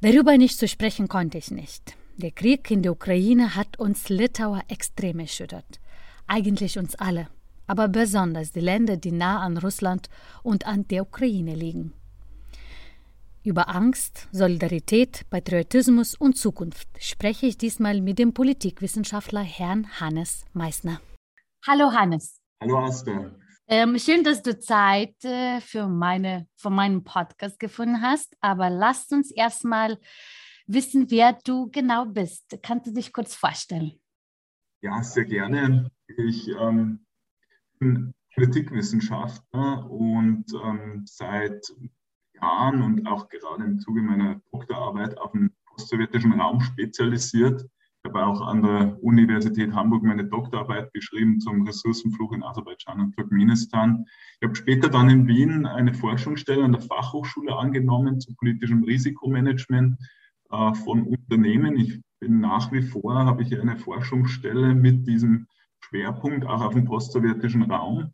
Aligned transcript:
Darüber 0.00 0.36
nicht 0.36 0.58
zu 0.58 0.68
sprechen 0.68 1.08
konnte 1.08 1.38
ich 1.38 1.50
nicht. 1.50 1.96
Der 2.16 2.30
Krieg 2.30 2.70
in 2.70 2.82
der 2.82 2.92
Ukraine 2.92 3.56
hat 3.56 3.78
uns 3.78 4.08
Litauer 4.08 4.62
extrem 4.68 5.20
erschüttert. 5.20 5.80
Eigentlich 6.26 6.78
uns 6.78 6.94
alle, 6.94 7.28
aber 7.66 7.88
besonders 7.88 8.52
die 8.52 8.60
Länder, 8.60 8.96
die 8.96 9.12
nah 9.12 9.40
an 9.40 9.56
Russland 9.58 10.08
und 10.42 10.66
an 10.66 10.86
der 10.88 11.02
Ukraine 11.02 11.54
liegen. 11.54 11.92
Über 13.42 13.68
Angst, 13.68 14.28
Solidarität, 14.32 15.24
Patriotismus 15.30 16.14
und 16.14 16.36
Zukunft 16.36 16.88
spreche 16.98 17.46
ich 17.46 17.56
diesmal 17.56 18.00
mit 18.00 18.18
dem 18.18 18.34
Politikwissenschaftler 18.34 19.42
Herrn 19.42 19.86
Hannes 20.00 20.44
Meissner. 20.52 21.00
Hallo 21.66 21.92
Hannes. 21.92 22.40
Hallo 22.60 22.78
Asta. 22.78 23.30
Ähm, 23.68 23.98
schön, 23.98 24.22
dass 24.22 24.42
du 24.42 24.56
Zeit 24.56 25.16
äh, 25.24 25.60
für, 25.60 25.88
meine, 25.88 26.46
für 26.54 26.70
meinen 26.70 27.02
Podcast 27.02 27.58
gefunden 27.58 28.00
hast. 28.00 28.36
Aber 28.40 28.70
lasst 28.70 29.12
uns 29.12 29.32
erstmal 29.32 29.98
wissen, 30.68 31.10
wer 31.10 31.36
du 31.44 31.68
genau 31.72 32.06
bist. 32.06 32.58
Kannst 32.62 32.86
du 32.86 32.92
dich 32.92 33.12
kurz 33.12 33.34
vorstellen? 33.34 33.98
Ja, 34.82 35.02
sehr 35.02 35.24
gerne. 35.24 35.90
Ich 36.16 36.48
ähm, 36.48 37.04
bin 37.80 38.14
Politikwissenschaftler 38.34 39.90
und 39.90 40.44
ähm, 40.62 41.02
seit 41.04 41.66
Jahren 42.34 42.82
und 42.82 43.08
auch 43.08 43.28
gerade 43.28 43.64
im 43.64 43.80
Zuge 43.80 44.00
meiner 44.00 44.40
Doktorarbeit 44.52 45.18
auf 45.18 45.32
den 45.32 45.50
postsowjetischen 45.66 46.40
Raum 46.40 46.60
spezialisiert 46.60 47.66
habe 48.06 48.24
auch 48.24 48.40
an 48.40 48.62
der 48.62 49.02
Universität 49.02 49.74
Hamburg 49.74 50.02
meine 50.02 50.24
Doktorarbeit 50.24 50.92
geschrieben 50.92 51.40
zum 51.40 51.66
Ressourcenfluch 51.66 52.32
in 52.32 52.42
Aserbaidschan 52.42 53.00
und 53.00 53.14
Turkmenistan. 53.14 54.06
Ich 54.40 54.46
habe 54.46 54.54
später 54.54 54.88
dann 54.88 55.10
in 55.10 55.26
Wien 55.26 55.66
eine 55.66 55.92
Forschungsstelle 55.92 56.64
an 56.64 56.72
der 56.72 56.80
Fachhochschule 56.80 57.54
angenommen 57.54 58.20
zu 58.20 58.34
politischem 58.34 58.84
Risikomanagement 58.84 59.98
äh, 60.50 60.74
von 60.74 61.02
Unternehmen. 61.02 61.76
Ich 61.76 62.00
bin 62.20 62.40
nach 62.40 62.72
wie 62.72 62.82
vor, 62.82 63.14
habe 63.24 63.42
ich 63.42 63.58
eine 63.58 63.76
Forschungsstelle 63.76 64.74
mit 64.74 65.06
diesem 65.06 65.46
Schwerpunkt 65.80 66.46
auch 66.46 66.62
auf 66.62 66.74
dem 66.74 66.84
postsowjetischen 66.84 67.62
Raum 67.62 68.12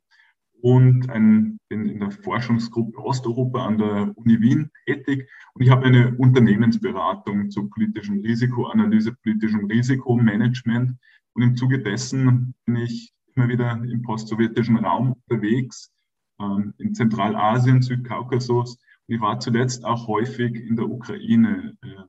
und 0.62 1.10
ein, 1.10 1.58
bin 1.68 1.86
in 1.86 2.00
der 2.00 2.10
Forschungsgruppe 2.10 2.98
Osteuropa 2.98 3.66
an 3.66 3.78
der 3.78 4.12
Uni 4.16 4.40
Wien 4.40 4.70
tätig 4.86 5.28
und 5.54 5.62
ich 5.62 5.70
habe 5.70 5.86
eine 5.86 6.16
Unternehmensberatung 6.16 7.50
zu 7.50 7.68
politischem 7.68 8.20
Risikoanalyse, 8.20 9.12
politischem 9.22 9.66
Risikomanagement 9.66 10.92
und 11.34 11.42
im 11.42 11.56
Zuge 11.56 11.80
dessen 11.80 12.54
bin 12.64 12.76
ich 12.76 13.12
immer 13.34 13.48
wieder 13.48 13.72
im 13.72 14.02
postsowjetischen 14.02 14.76
Raum 14.76 15.14
unterwegs, 15.28 15.92
ähm, 16.40 16.74
in 16.78 16.94
Zentralasien, 16.94 17.82
Südkaukasus. 17.82 18.76
Und 19.08 19.14
ich 19.14 19.20
war 19.20 19.40
zuletzt 19.40 19.84
auch 19.84 20.06
häufig 20.06 20.54
in 20.54 20.76
der 20.76 20.88
Ukraine. 20.88 21.76
Äh, 21.82 22.02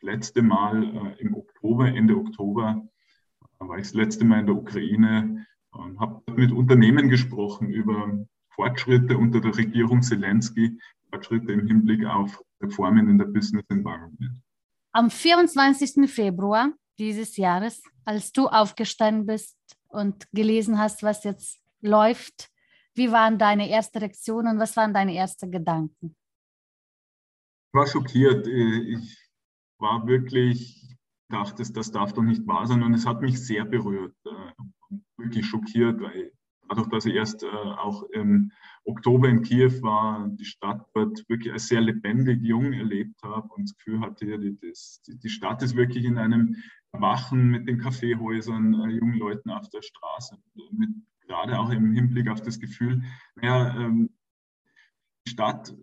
letzte 0.00 0.42
Mal 0.42 0.84
äh, 0.84 1.20
im 1.20 1.34
Oktober, 1.34 1.88
Ende 1.88 2.16
Oktober, 2.16 2.86
war 3.58 3.76
ich 3.76 3.88
das 3.88 3.94
letzte 3.94 4.24
Mal 4.24 4.40
in 4.40 4.46
der 4.46 4.54
Ukraine 4.54 5.46
und 5.72 5.98
habe 6.00 6.22
mit 6.32 6.52
Unternehmen 6.52 7.08
gesprochen 7.08 7.70
über 7.70 8.26
Fortschritte 8.54 9.16
unter 9.16 9.40
der 9.40 9.56
Regierung 9.56 10.02
Zelensky, 10.02 10.78
Fortschritte 11.10 11.52
im 11.52 11.66
Hinblick 11.66 12.04
auf 12.04 12.42
Reformen 12.60 13.08
in 13.08 13.18
der 13.18 13.26
Business 13.26 13.64
Environment. 13.68 14.42
Am 14.92 15.10
24. 15.10 16.10
Februar 16.10 16.72
dieses 16.98 17.36
Jahres, 17.36 17.82
als 18.04 18.32
du 18.32 18.48
aufgestanden 18.48 19.26
bist 19.26 19.56
und 19.88 20.26
gelesen 20.32 20.78
hast, 20.78 21.02
was 21.02 21.24
jetzt 21.24 21.60
läuft, 21.80 22.50
wie 22.94 23.12
waren 23.12 23.38
deine 23.38 23.70
ersten 23.70 23.98
Reaktionen 23.98 24.54
und 24.54 24.58
was 24.58 24.76
waren 24.76 24.92
deine 24.92 25.14
ersten 25.14 25.52
Gedanken? 25.52 26.16
Ich 27.68 27.74
war 27.74 27.86
schockiert. 27.86 28.46
Ich 28.48 29.16
war 29.78 30.04
wirklich, 30.06 30.96
dachte, 31.28 31.62
das 31.72 31.92
darf 31.92 32.12
doch 32.12 32.22
nicht 32.22 32.44
wahr 32.46 32.66
sein 32.66 32.82
und 32.82 32.94
es 32.94 33.06
hat 33.06 33.20
mich 33.20 33.44
sehr 33.46 33.64
berührt 33.64 34.16
wirklich 35.18 35.46
schockiert, 35.46 36.00
weil 36.00 36.32
dadurch, 36.68 36.88
dass 36.88 37.06
ich 37.06 37.14
erst 37.14 37.42
äh, 37.42 37.46
auch 37.46 38.04
im 38.10 38.52
Oktober 38.84 39.28
in 39.28 39.42
Kiew 39.42 39.82
war, 39.82 40.28
die 40.28 40.44
Stadt 40.44 40.86
dort 40.94 41.28
wirklich 41.28 41.52
als 41.52 41.68
sehr 41.68 41.80
lebendig 41.80 42.40
jung 42.42 42.72
erlebt 42.72 43.22
habe 43.22 43.48
und 43.54 43.68
das 43.68 43.76
Gefühl 43.76 44.00
hatte, 44.00 44.38
die, 44.38 44.58
das, 44.60 45.02
die 45.06 45.28
Stadt 45.28 45.62
ist 45.62 45.76
wirklich 45.76 46.04
in 46.04 46.18
einem 46.18 46.56
Wachen 46.92 47.48
mit 47.48 47.68
den 47.68 47.78
Kaffeehäusern, 47.78 48.74
äh, 48.74 48.92
jungen 48.92 49.18
Leuten 49.18 49.50
auf 49.50 49.68
der 49.68 49.82
Straße. 49.82 50.38
Mit, 50.72 50.90
gerade 51.26 51.58
auch 51.58 51.70
im 51.70 51.92
Hinblick 51.92 52.28
auf 52.28 52.40
das 52.40 52.58
Gefühl, 52.58 53.02
naja, 53.36 53.76
ähm, 53.78 54.10
die 55.26 55.30
Stadt 55.30 55.74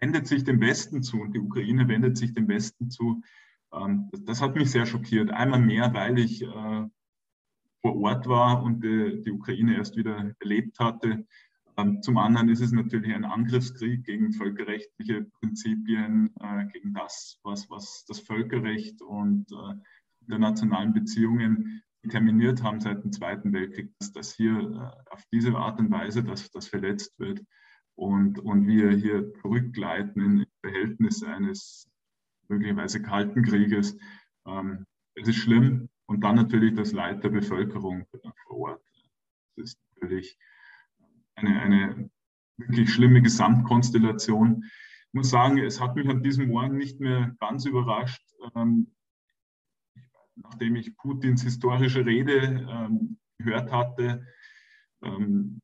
wendet 0.00 0.26
sich 0.26 0.44
dem 0.44 0.60
Westen 0.60 1.02
zu 1.02 1.20
und 1.20 1.32
die 1.32 1.40
Ukraine 1.40 1.88
wendet 1.88 2.16
sich 2.16 2.34
dem 2.34 2.48
Westen 2.48 2.90
zu. 2.90 3.22
Ähm, 3.72 4.08
das, 4.12 4.24
das, 4.24 4.42
hat 4.42 4.54
mich 4.54 4.70
sehr 4.70 4.86
schockiert. 4.86 5.30
Einmal 5.30 5.60
mehr, 5.60 5.92
weil 5.94 6.18
ich 6.18 6.42
äh, 6.42 6.86
vor 7.80 7.96
Ort 7.96 8.28
war 8.28 8.62
und 8.62 8.82
die, 8.82 9.22
die 9.22 9.30
Ukraine 9.30 9.76
erst 9.76 9.96
wieder 9.96 10.34
erlebt 10.40 10.78
hatte. 10.78 11.26
Ähm, 11.76 12.02
zum 12.02 12.18
anderen 12.18 12.48
ist 12.48 12.60
es 12.60 12.72
natürlich 12.72 13.14
ein 13.14 13.24
Angriffskrieg 13.24 14.04
gegen 14.04 14.32
völkerrechtliche 14.32 15.26
Prinzipien, 15.40 16.34
äh, 16.40 16.66
gegen 16.72 16.92
das, 16.94 17.38
was, 17.42 17.70
was 17.70 18.04
das 18.06 18.20
Völkerrecht 18.20 19.00
und 19.02 19.50
äh, 19.52 19.74
internationalen 20.22 20.92
Beziehungen 20.92 21.82
determiniert 22.04 22.62
haben 22.62 22.80
seit 22.80 23.02
dem 23.04 23.12
Zweiten 23.12 23.52
Weltkrieg, 23.52 23.92
dass 23.98 24.12
das 24.12 24.34
hier 24.34 24.58
äh, 24.58 25.12
auf 25.12 25.22
diese 25.32 25.54
Art 25.54 25.78
und 25.78 25.90
Weise, 25.90 26.22
dass 26.22 26.50
das 26.50 26.68
verletzt 26.68 27.18
wird 27.18 27.42
und, 27.94 28.38
und 28.38 28.66
wir 28.66 28.90
hier 28.90 29.32
zurückgleiten 29.40 30.22
in 30.22 30.46
Verhältnisse 30.62 31.28
eines 31.28 31.88
möglicherweise 32.48 33.02
Kalten 33.02 33.42
Krieges. 33.42 33.96
Ähm, 34.46 34.86
es 35.14 35.28
ist 35.28 35.36
schlimm, 35.36 35.88
und 36.10 36.22
dann 36.22 36.34
natürlich 36.34 36.74
das 36.74 36.90
Leid 36.90 37.22
der 37.22 37.28
Bevölkerung 37.28 38.04
vor 38.42 38.56
Ort. 38.56 38.82
Das 39.54 39.66
ist 39.66 39.80
natürlich 39.94 40.36
eine, 41.36 41.62
eine 41.62 42.10
wirklich 42.56 42.92
schlimme 42.92 43.22
Gesamtkonstellation. 43.22 44.64
Ich 44.64 45.14
muss 45.14 45.30
sagen, 45.30 45.58
es 45.58 45.80
hat 45.80 45.94
mich 45.94 46.08
an 46.08 46.24
diesem 46.24 46.48
Morgen 46.48 46.76
nicht 46.76 46.98
mehr 46.98 47.36
ganz 47.38 47.64
überrascht, 47.64 48.24
ähm, 48.56 48.92
nachdem 50.34 50.74
ich 50.74 50.96
Putins 50.96 51.44
historische 51.44 52.04
Rede 52.04 52.66
ähm, 52.68 53.20
gehört 53.38 53.70
hatte, 53.70 54.26
ähm, 55.02 55.60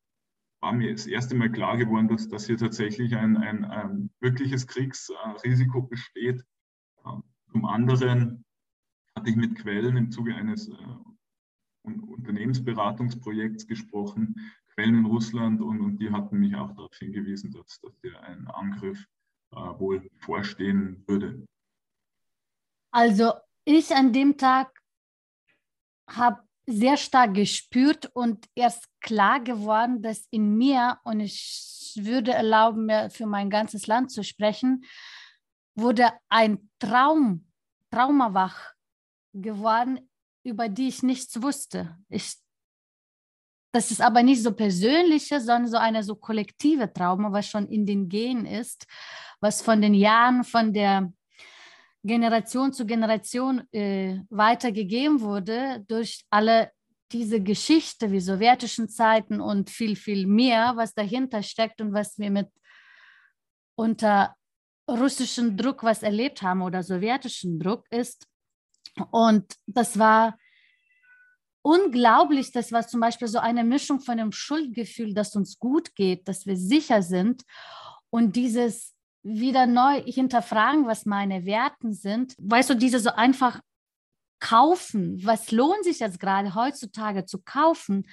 war 0.60 0.72
mir 0.72 0.92
das 0.92 1.08
erste 1.08 1.34
Mal 1.34 1.50
klar 1.50 1.76
geworden, 1.76 2.06
dass, 2.06 2.28
dass 2.28 2.46
hier 2.46 2.56
tatsächlich 2.56 3.16
ein, 3.16 3.36
ein, 3.36 3.64
ein 3.64 4.10
wirkliches 4.20 4.68
Kriegsrisiko 4.68 5.82
besteht. 5.82 6.44
Zum 7.50 7.64
anderen 7.64 8.45
hatte 9.16 9.30
ich 9.30 9.36
mit 9.36 9.56
Quellen 9.56 9.96
im 9.96 10.10
Zuge 10.10 10.34
eines 10.34 10.68
äh, 10.68 10.74
Unternehmensberatungsprojekts 11.84 13.66
gesprochen, 13.66 14.52
Quellen 14.74 14.98
in 14.98 15.06
Russland, 15.06 15.60
und, 15.62 15.80
und 15.80 15.98
die 15.98 16.10
hatten 16.10 16.38
mich 16.38 16.54
auch 16.54 16.72
darauf 16.72 16.94
hingewiesen, 16.96 17.50
dass, 17.50 17.80
dass 17.80 17.92
hier 18.02 18.20
ein 18.22 18.46
Angriff 18.48 19.04
äh, 19.52 19.56
wohl 19.56 20.08
vorstehen 20.18 21.02
würde. 21.06 21.46
Also 22.92 23.32
ich 23.64 23.94
an 23.94 24.12
dem 24.12 24.36
Tag 24.36 24.70
habe 26.08 26.42
sehr 26.68 26.96
stark 26.96 27.34
gespürt 27.34 28.10
und 28.14 28.46
erst 28.54 28.88
klar 29.00 29.40
geworden, 29.40 30.02
dass 30.02 30.26
in 30.30 30.56
mir, 30.56 30.98
und 31.04 31.20
ich 31.20 31.94
würde 31.96 32.32
erlauben, 32.32 32.86
mir 32.86 33.10
für 33.10 33.26
mein 33.26 33.50
ganzes 33.50 33.86
Land 33.86 34.10
zu 34.10 34.24
sprechen, 34.24 34.84
wurde 35.74 36.10
ein 36.28 36.70
Traum, 36.78 37.46
Trauma 37.90 38.34
wach 38.34 38.75
geworden, 39.42 40.00
über 40.44 40.68
die 40.68 40.88
ich 40.88 41.02
nichts 41.02 41.40
wusste. 41.42 41.96
Ich, 42.08 42.36
das 43.72 43.90
ist 43.90 44.00
aber 44.00 44.22
nicht 44.22 44.42
so 44.42 44.52
persönliche, 44.52 45.40
sondern 45.40 45.70
so 45.70 45.76
eine 45.76 46.02
so 46.02 46.14
kollektive 46.14 46.92
Trauma, 46.92 47.32
was 47.32 47.48
schon 47.48 47.68
in 47.68 47.84
den 47.84 48.08
Genen 48.08 48.46
ist, 48.46 48.86
was 49.40 49.62
von 49.62 49.80
den 49.80 49.94
Jahren, 49.94 50.44
von 50.44 50.72
der 50.72 51.12
Generation 52.02 52.72
zu 52.72 52.86
Generation 52.86 53.62
äh, 53.72 54.20
weitergegeben 54.30 55.20
wurde 55.20 55.84
durch 55.88 56.24
alle 56.30 56.70
diese 57.12 57.40
Geschichte 57.40 58.10
wie 58.10 58.20
sowjetischen 58.20 58.88
Zeiten 58.88 59.40
und 59.40 59.70
viel, 59.70 59.96
viel 59.96 60.26
mehr, 60.26 60.76
was 60.76 60.94
dahinter 60.94 61.42
steckt 61.42 61.80
und 61.80 61.92
was 61.92 62.18
wir 62.18 62.30
mit 62.30 62.48
unter 63.76 64.34
russischem 64.88 65.56
Druck 65.56 65.82
was 65.82 66.02
erlebt 66.02 66.42
haben 66.42 66.62
oder 66.62 66.82
sowjetischen 66.82 67.58
Druck 67.58 67.86
ist, 67.90 68.26
Und 69.10 69.56
das 69.66 69.98
war 69.98 70.38
unglaublich. 71.62 72.52
Das 72.52 72.72
war 72.72 72.86
zum 72.86 73.00
Beispiel 73.00 73.28
so 73.28 73.38
eine 73.38 73.64
Mischung 73.64 74.00
von 74.00 74.18
einem 74.18 74.32
Schuldgefühl, 74.32 75.14
dass 75.14 75.34
uns 75.34 75.58
gut 75.58 75.94
geht, 75.94 76.28
dass 76.28 76.46
wir 76.46 76.56
sicher 76.56 77.02
sind 77.02 77.42
und 78.10 78.36
dieses 78.36 78.94
wieder 79.22 79.66
neu 79.66 80.00
hinterfragen, 80.02 80.86
was 80.86 81.04
meine 81.04 81.44
Werten 81.44 81.92
sind. 81.92 82.36
Weißt 82.38 82.70
du, 82.70 82.74
diese 82.74 83.00
so 83.00 83.10
einfach 83.10 83.60
kaufen, 84.38 85.18
was 85.24 85.50
lohnt 85.50 85.82
sich 85.82 85.98
jetzt 85.98 86.20
gerade 86.20 86.54
heutzutage 86.54 87.24
zu 87.24 87.42
kaufen, 87.42 88.06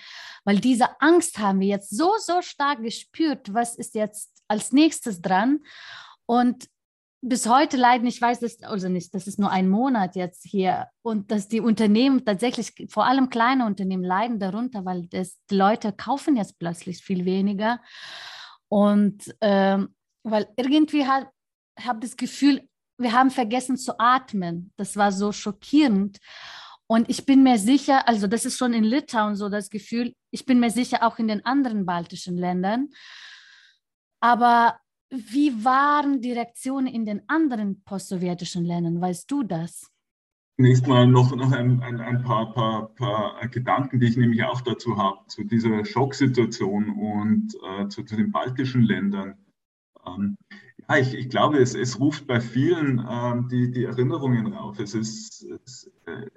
weil 0.45 0.59
diese 0.59 1.00
Angst 1.01 1.38
haben 1.38 1.59
wir 1.59 1.68
jetzt 1.68 1.95
so, 1.95 2.13
so 2.18 2.41
stark 2.41 2.81
gespürt, 2.81 3.53
was 3.53 3.75
ist 3.75 3.94
jetzt 3.94 4.31
als 4.47 4.71
nächstes 4.71 5.21
dran 5.21 5.59
und 6.25 6.68
bis 7.25 7.48
heute 7.48 7.78
leiden, 7.78 8.06
ich 8.06 8.22
weiß 8.22 8.42
das, 8.42 8.62
also 8.64 8.90
nicht, 8.90 9.16
das 9.16 9.28
ist 9.28 9.40
nur 9.40 9.50
ein 9.50 9.70
Monat 9.70 10.16
jetzt 10.16 10.44
hier 10.44 10.88
und 11.02 11.31
dass 11.31 11.48
die 11.48 11.62
Unternehmen 11.62 12.25
tatsächlich, 12.25 12.74
vor 12.90 13.06
allem 13.06 13.30
kleine 13.30 13.66
Unternehmen 13.66 14.04
leiden 14.04 14.40
darunter, 14.40 14.84
weil 14.84 15.08
das, 15.08 15.40
die 15.50 15.56
Leute 15.56 15.94
kaufen 15.94 16.36
jetzt 16.36 16.60
plötzlich 16.60 17.02
viel 17.02 17.24
weniger 17.24 17.80
und 18.68 19.34
ähm, 19.40 19.96
weil 20.24 20.48
irgendwie 20.58 21.08
habe 21.08 21.30
hab 21.80 22.02
das 22.02 22.18
Gefühl, 22.18 22.68
wir 22.98 23.14
haben 23.14 23.31
vergessen 23.31 23.78
zu 23.78 24.00
atmen. 24.00 24.72
Das 24.78 24.96
war 24.96 25.12
so 25.12 25.31
schockierend. 25.31 26.19
Und 26.88 27.10
ich 27.10 27.26
bin 27.26 27.44
mir 27.44 27.58
sicher, 27.58 28.08
also 28.08 28.28
das 28.28 28.46
ist 28.46 28.58
schon 28.58 28.74
in 28.74 28.84
Litauen 28.84 29.36
so 29.36 29.50
das 29.50 29.69
Gefühl, 29.69 30.14
ich 30.31 30.46
bin 30.46 30.60
mir 30.60 30.69
sicher 30.69 31.04
auch 31.04 31.18
in 31.18 31.28
den 31.28 31.46
anderen 31.46 31.86
baltischen 31.86 32.38
Ländern. 32.38 32.90
Aber 34.19 34.78
wie 35.13 35.63
waren 35.63 36.21
die 36.21 36.31
Reaktionen 36.31 36.88
in 36.88 37.06
den 37.06 37.21
anderen 37.27 37.83
postsowjetischen 37.83 38.65
Ländern? 38.65 39.00
Weißt 39.00 39.30
du 39.30 39.44
das? 39.44 39.92
Zunächst 40.56 40.88
mal 40.88 41.07
noch, 41.07 41.36
noch 41.36 41.51
ein, 41.51 41.81
ein, 41.81 42.00
ein 42.00 42.24
paar, 42.24 42.54
paar, 42.54 42.94
paar, 42.95 43.48
Gedanken, 43.48 44.00
die 44.00 44.07
ich 44.07 44.18
nämlich 44.18 44.44
auch 44.44 44.62
dazu 44.62 44.98
habe, 44.98 45.19
zu 45.27 45.44
dieser 45.44 45.83
Schocksituation 45.86 46.89
und 46.92 47.56
äh, 47.63 47.88
zu, 47.89 48.04
zu, 48.04 48.15
den 48.15 48.31
baltischen 48.31 48.83
Ländern. 48.83 49.36
Ähm, 50.06 50.38
ja, 50.88 50.98
ich, 50.98 51.13
ich, 51.13 51.30
glaube, 51.30 51.57
es, 51.57 51.75
es 51.75 52.00
ruft 52.00 52.27
bei 52.27 52.39
vielen 52.39 53.04
ähm, 53.09 53.48
die, 53.50 53.71
die 53.71 53.86
Erinnerungen 53.86 54.48
rauf. 54.48 54.80
Es 54.80 54.94
ist, 54.94 55.44
es, 55.44 55.92
äh, 56.06 56.27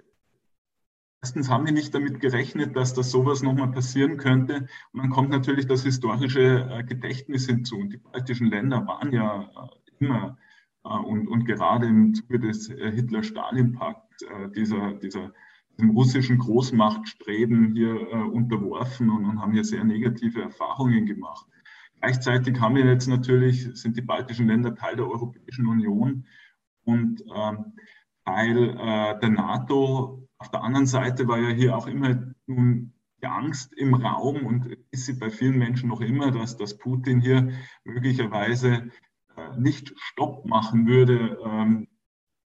erstens 1.27 1.51
haben 1.51 1.67
die 1.67 1.73
nicht 1.73 1.93
damit 1.93 2.21
gerechnet, 2.21 2.77
dass 2.77 2.95
das 2.95 3.11
sowas 3.11 3.43
nochmal 3.43 3.73
passieren 3.73 4.17
könnte. 4.17 4.69
Und 4.93 5.03
dann 5.03 5.11
kommt 5.11 5.31
natürlich 5.31 5.67
das 5.67 5.83
historische 5.83 6.71
äh, 6.71 6.85
Gedächtnis 6.85 7.47
hinzu. 7.47 7.79
Und 7.79 7.93
die 7.93 7.97
baltischen 7.97 8.47
Länder 8.47 8.87
waren 8.87 9.11
ja 9.11 9.43
äh, 9.43 10.05
immer 10.05 10.39
äh, 10.85 10.89
und, 10.89 11.27
und 11.27 11.45
gerade 11.45 11.87
im 11.89 12.15
Zuge 12.15 12.39
des 12.39 12.69
Hitler-Stalin-Pakts 12.69 14.25
dieser, 14.55 14.93
dieser 14.95 15.33
dem 15.81 15.91
russischen 15.91 16.39
Großmachtstreben 16.39 17.73
hier 17.75 17.95
äh, 17.95 18.15
unterworfen 18.15 19.11
und, 19.11 19.25
und 19.25 19.41
haben 19.41 19.53
hier 19.53 19.65
sehr 19.65 19.83
negative 19.83 20.43
Erfahrungen 20.43 21.07
gemacht. 21.07 21.45
Gleichzeitig 22.01 22.61
haben 22.61 22.77
wir 22.77 22.87
jetzt 22.87 23.09
natürlich, 23.09 23.69
sind 23.75 23.97
die 23.97 24.03
baltischen 24.03 24.47
Länder 24.47 24.77
Teil 24.77 24.95
der 24.95 25.11
Europäischen 25.11 25.67
Union 25.67 26.25
und 26.85 27.25
ähm, 27.35 27.73
Teil 28.25 28.79
äh, 28.79 29.19
der 29.19 29.31
NATO. 29.31 30.26
Auf 30.39 30.51
der 30.51 30.63
anderen 30.63 30.87
Seite 30.87 31.29
war 31.29 31.39
ja 31.39 31.49
hier 31.49 31.77
auch 31.77 31.87
immer 31.87 32.33
nun 32.47 32.93
die 33.23 33.27
Angst 33.27 33.73
im 33.73 33.95
Raum 33.95 34.45
und 34.45 34.77
ist 34.91 35.07
sie 35.07 35.15
bei 35.15 35.31
vielen 35.31 35.57
Menschen 35.59 35.89
noch 35.89 36.01
immer, 36.01 36.31
dass, 36.31 36.57
dass 36.57 36.77
Putin 36.77 37.21
hier 37.21 37.51
möglicherweise 37.85 38.91
äh, 39.37 39.57
nicht 39.59 39.95
Stopp 39.97 40.45
machen 40.47 40.87
würde 40.87 41.39
ähm, 41.45 41.89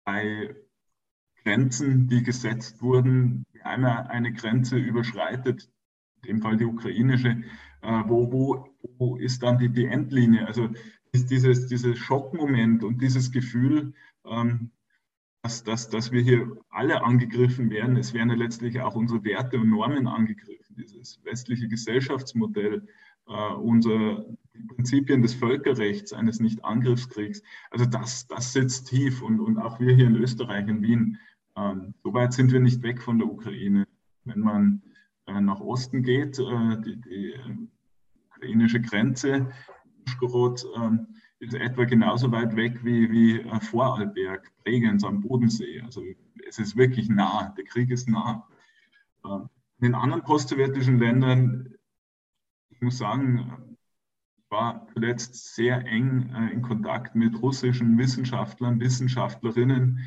bei 0.05 0.55
Grenzen, 1.43 2.09
die 2.09 2.23
gesetzt 2.23 2.81
wurden. 2.81 3.45
Einmal 3.63 4.07
eine 4.07 4.33
Grenze 4.33 4.79
überschreitet, 4.79 5.71
in 6.23 6.29
dem 6.29 6.43
Fall 6.43 6.57
die 6.57 6.65
ukrainische, 6.65 7.43
äh, 7.83 8.03
wo, 8.07 8.33
wo, 8.33 8.69
wo 8.99 9.17
ist 9.17 9.43
dann 9.43 9.59
die, 9.59 9.69
die 9.69 9.87
Endlinie? 9.87 10.47
Also 10.47 10.71
ist 11.13 11.31
dieses, 11.31 11.67
dieses 11.67 11.99
Schockmoment 11.99 12.83
und 12.83 13.03
dieses 13.03 13.31
Gefühl, 13.31 13.93
ähm, 14.25 14.71
dass, 15.47 15.63
dass, 15.63 15.89
dass 15.89 16.11
wir 16.11 16.23
hier 16.23 16.57
alle 16.71 17.05
angegriffen 17.05 17.71
werden. 17.71 17.97
Es 17.97 18.13
werden 18.13 18.31
ja 18.31 18.35
letztlich 18.35 18.81
auch 18.81 18.97
unsere 18.97 19.23
Werte 19.23 19.61
und 19.61 19.71
Normen 19.71 20.09
angegriffen, 20.09 20.75
dieses 20.77 21.21
westliche 21.25 21.69
Gesellschaftsmodell, 21.69 22.85
äh, 23.29 23.53
unsere 23.55 24.37
Prinzipien 24.75 25.23
des 25.23 25.35
Völkerrechts, 25.35 26.13
eines 26.13 26.41
Nicht-Angriffskriegs. 26.41 27.45
Also 27.71 27.85
das, 27.87 28.27
das 28.27 28.53
sitzt 28.53 28.89
tief 28.89 29.23
und, 29.23 29.39
und 29.39 29.59
auch 29.59 29.79
wir 29.79 29.95
hier 29.95 30.09
in 30.09 30.17
Österreich, 30.17 30.67
in 30.67 30.83
Wien, 30.83 31.19
ähm, 31.55 31.95
so 32.03 32.13
weit 32.13 32.33
sind 32.33 32.51
wir 32.51 32.59
nicht 32.59 32.83
weg 32.83 33.01
von 33.01 33.19
der 33.19 33.29
Ukraine. 33.29 33.87
Wenn 34.25 34.41
man 34.41 34.83
äh, 35.27 35.41
nach 35.41 35.61
Osten 35.61 36.03
geht, 36.03 36.41
äh, 36.41 36.81
die, 36.85 37.01
die 37.01 37.35
ukrainische 38.31 38.81
Grenze, 38.81 39.49
Uschgorod, 40.09 40.67
ähm, 40.77 41.07
ist 41.39 41.55
etwa 41.55 41.85
genauso 41.85 42.33
weit 42.33 42.57
weg 42.57 42.85
wie, 42.85 43.11
wie 43.11 43.41
äh, 43.41 43.61
Vorarlberg, 43.61 44.51
Bregenz 44.65 45.05
am 45.05 45.21
Bodensee. 45.21 45.81
Also 45.83 46.03
es 46.49 46.59
ist 46.59 46.77
wirklich 46.77 47.09
nah, 47.09 47.53
der 47.57 47.65
Krieg 47.65 47.91
ist 47.91 48.09
nah. 48.09 48.47
In 49.25 49.49
den 49.81 49.95
anderen 49.95 50.23
postsowjetischen 50.23 50.99
Ländern, 50.99 51.75
ich 52.71 52.81
muss 52.81 52.99
sagen, 52.99 53.77
ich 54.37 54.51
war 54.51 54.87
zuletzt 54.93 55.55
sehr 55.55 55.85
eng 55.85 56.33
in 56.53 56.63
Kontakt 56.63 57.17
mit 57.17 57.43
russischen 57.43 57.99
Wissenschaftlern, 57.99 58.79
Wissenschaftlerinnen, 58.79 59.99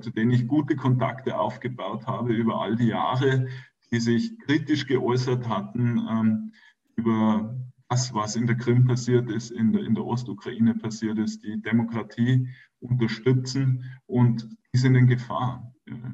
zu 0.00 0.10
denen 0.10 0.30
ich 0.30 0.46
gute 0.46 0.76
Kontakte 0.76 1.36
aufgebaut 1.36 2.06
habe 2.06 2.32
über 2.32 2.62
all 2.62 2.76
die 2.76 2.86
Jahre, 2.86 3.48
die 3.90 4.00
sich 4.00 4.38
kritisch 4.40 4.86
geäußert 4.86 5.48
hatten 5.48 5.98
ähm, 6.08 6.52
über 6.96 7.56
das, 7.94 8.12
was 8.12 8.34
in 8.34 8.48
der 8.48 8.56
Krim 8.56 8.84
passiert 8.84 9.30
ist, 9.30 9.52
in 9.52 9.72
der, 9.72 9.84
in 9.84 9.94
der 9.94 10.04
Ostukraine 10.04 10.74
passiert 10.74 11.16
ist, 11.16 11.44
die 11.44 11.62
Demokratie 11.62 12.48
unterstützen 12.80 13.84
und 14.06 14.48
die 14.72 14.78
sind 14.78 14.96
in 14.96 15.06
Gefahr. 15.06 15.72
Wir 15.84 16.12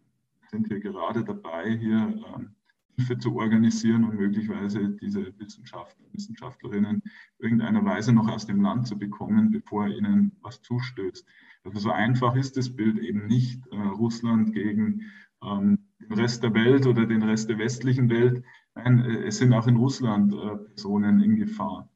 sind 0.51 0.69
hier 0.69 0.81
gerade 0.81 1.25
dabei, 1.25 1.75
hier 1.79 2.23
ähm, 2.37 2.55
Hilfe 2.97 3.17
zu 3.17 3.35
organisieren 3.35 4.05
und 4.05 4.17
möglicherweise 4.17 4.91
diese 4.91 5.33
Wissenschaftler, 5.39 6.05
Wissenschaftlerinnen 6.13 7.03
irgendeiner 7.39 7.83
Weise 7.83 8.13
noch 8.13 8.29
aus 8.29 8.45
dem 8.45 8.61
Land 8.61 8.87
zu 8.87 8.99
bekommen, 8.99 9.51
bevor 9.51 9.89
ihnen 9.89 10.33
was 10.43 10.61
zustößt. 10.61 11.27
Also 11.65 11.79
so 11.79 11.91
einfach 11.93 12.37
ist 12.37 12.59
das 12.59 12.77
Bild 12.77 12.99
eben 12.99 13.27
nicht. 13.27 13.67
Äh, 13.69 13.77
Russland 13.77 14.53
gegen 14.53 15.11
ähm, 15.43 15.79
den 15.99 16.13
Rest 16.13 16.43
der 16.43 16.53
Welt 16.53 16.87
oder 16.87 17.07
den 17.07 17.23
Rest 17.23 17.49
der 17.49 17.57
westlichen 17.57 18.11
Welt. 18.11 18.45
Nein, 18.85 19.05
äh, 19.05 19.27
es 19.27 19.39
sind 19.39 19.53
auch 19.53 19.67
in 19.67 19.77
Russland 19.77 20.33
äh, 20.33 20.57
Personen 20.57 21.21
in 21.21 21.37
Gefahr. 21.37 21.89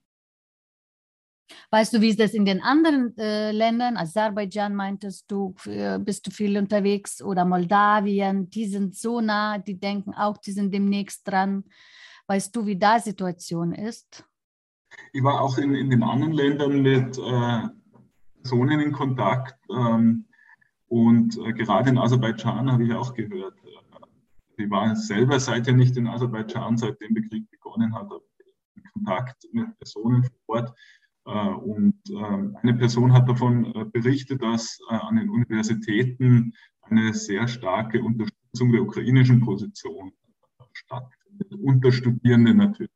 Weißt 1.71 1.93
du, 1.93 2.01
wie 2.01 2.09
ist 2.09 2.21
das 2.21 2.33
in 2.33 2.45
den 2.45 2.63
anderen 2.63 3.17
äh, 3.19 3.53
Ländern? 3.53 3.97
Aserbaidschan 3.97 4.75
meintest 4.75 5.31
du, 5.31 5.55
äh, 5.67 5.99
bist 5.99 6.27
du 6.27 6.31
viel 6.31 6.57
unterwegs 6.57 7.21
oder 7.23 7.45
Moldawien, 7.45 8.49
die 8.49 8.67
sind 8.67 8.97
so 8.97 9.21
nah, 9.21 9.59
die 9.59 9.79
denken 9.79 10.15
auch, 10.15 10.39
die 10.39 10.53
sind 10.53 10.73
demnächst 10.73 11.29
dran. 11.29 11.65
Weißt 12.27 12.55
du, 12.57 12.65
wie 12.65 12.79
da 12.79 12.99
Situation 12.99 13.73
ist? 13.73 14.25
Ich 15.13 15.23
war 15.23 15.41
auch 15.41 15.59
in, 15.59 15.75
in 15.75 15.91
den 15.91 16.03
anderen 16.03 16.33
Ländern 16.33 16.81
mit 16.81 17.19
äh, 17.19 17.69
Personen 18.37 18.81
in 18.81 18.93
Kontakt, 18.93 19.59
ähm, 19.71 20.27
und 20.95 21.37
äh, 21.39 21.53
gerade 21.53 21.91
in 21.91 21.99
Aserbaidschan 21.99 22.71
habe 22.71 22.85
ich 22.85 22.95
auch 22.95 23.15
gehört, 23.15 23.55
ich 24.57 24.71
war 24.71 24.95
selber 24.97 25.41
seither 25.41 25.75
nicht 25.75 25.97
in 25.97 26.07
Aserbaidschan, 26.07 26.77
seitdem 26.77 27.15
der 27.15 27.25
Krieg 27.25 27.51
begonnen 27.51 27.95
hat, 27.95 28.11
in 28.77 28.83
Kontakt 28.93 29.47
mit 29.53 29.77
Personen 29.79 30.25
vor 30.25 30.57
Ort. 30.57 30.75
Äh, 31.27 31.31
und 31.31 31.99
ähm, 32.11 32.57
eine 32.63 32.75
Person 32.75 33.13
hat 33.13 33.29
davon 33.29 33.75
äh, 33.75 33.85
berichtet, 33.85 34.43
dass 34.43 34.79
äh, 34.91 34.95
an 34.95 35.17
den 35.17 35.31
Universitäten 35.31 36.53
eine 36.83 37.15
sehr 37.15 37.49
starke 37.49 38.03
Unterstützung 38.03 38.73
der 38.73 38.83
ukrainischen 38.83 39.41
Position 39.41 40.13
stattfindet, 40.73 41.53
unter 41.55 41.93
Studierenden 41.93 42.59
natürlich. 42.59 42.91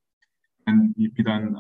Wie, 0.96 1.22
dann 1.22 1.58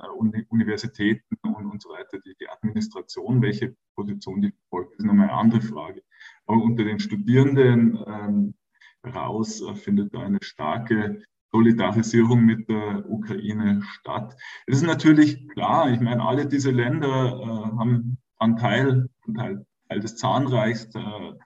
Universitäten 0.50 1.34
und, 1.40 1.64
und 1.64 1.80
so 1.80 1.88
weiter, 1.88 2.18
die, 2.18 2.34
die 2.38 2.46
Administration, 2.46 3.40
welche 3.40 3.74
Position 3.94 4.42
die 4.42 4.52
verfolgt, 4.52 4.98
ist 4.98 5.06
nochmal 5.06 5.30
eine 5.30 5.38
andere 5.38 5.62
Frage. 5.62 6.02
Aber 6.44 6.62
unter 6.62 6.84
den 6.84 7.00
Studierenden 7.00 8.54
heraus 9.02 9.60
äh, 9.62 9.74
findet 9.74 10.14
da 10.14 10.20
eine 10.20 10.38
starke 10.42 11.22
Solidarisierung 11.52 12.44
mit 12.44 12.68
der 12.68 13.08
Ukraine 13.08 13.82
statt. 13.82 14.36
Es 14.66 14.78
ist 14.78 14.86
natürlich 14.86 15.48
klar, 15.48 15.90
ich 15.90 16.00
meine, 16.00 16.22
alle 16.22 16.46
diese 16.46 16.70
Länder 16.70 17.40
äh, 17.40 17.78
haben 17.78 18.18
einen 18.38 18.56
Teil, 18.56 19.08
einen 19.26 19.34
Teil, 19.34 19.66
Teil 19.88 20.00
des 20.00 20.16
Zahnreichs, 20.16 20.86
äh, 20.86 20.90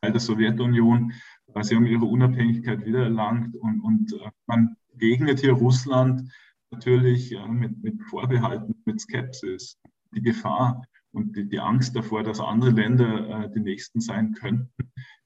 Teil 0.01 0.13
der 0.13 0.21
Sowjetunion. 0.21 1.13
Sie 1.61 1.77
haben 1.77 1.87
ihre 1.87 2.07
Unabhängigkeit 2.07 2.85
wiedererlangt 2.85 3.55
und, 3.57 3.81
und 3.81 4.13
äh, 4.15 4.31
man 4.47 4.77
begegnet 4.93 5.41
hier 5.41 5.53
Russland 5.53 6.31
natürlich 6.71 7.37
mit, 7.49 7.83
mit 7.83 8.03
Vorbehalten, 8.05 8.75
mit 8.87 8.99
Skepsis. 9.01 9.79
Die 10.15 10.23
Gefahr 10.23 10.83
und 11.13 11.37
die, 11.37 11.49
die 11.49 11.61
Angst 11.61 11.95
davor, 11.95 12.23
dass 12.23 12.41
andere 12.41 12.71
Länder 12.71 13.45
äh, 13.45 13.51
die 13.53 13.61
nächsten 13.61 14.01
sein 14.01 14.33
könnten, 14.33 14.71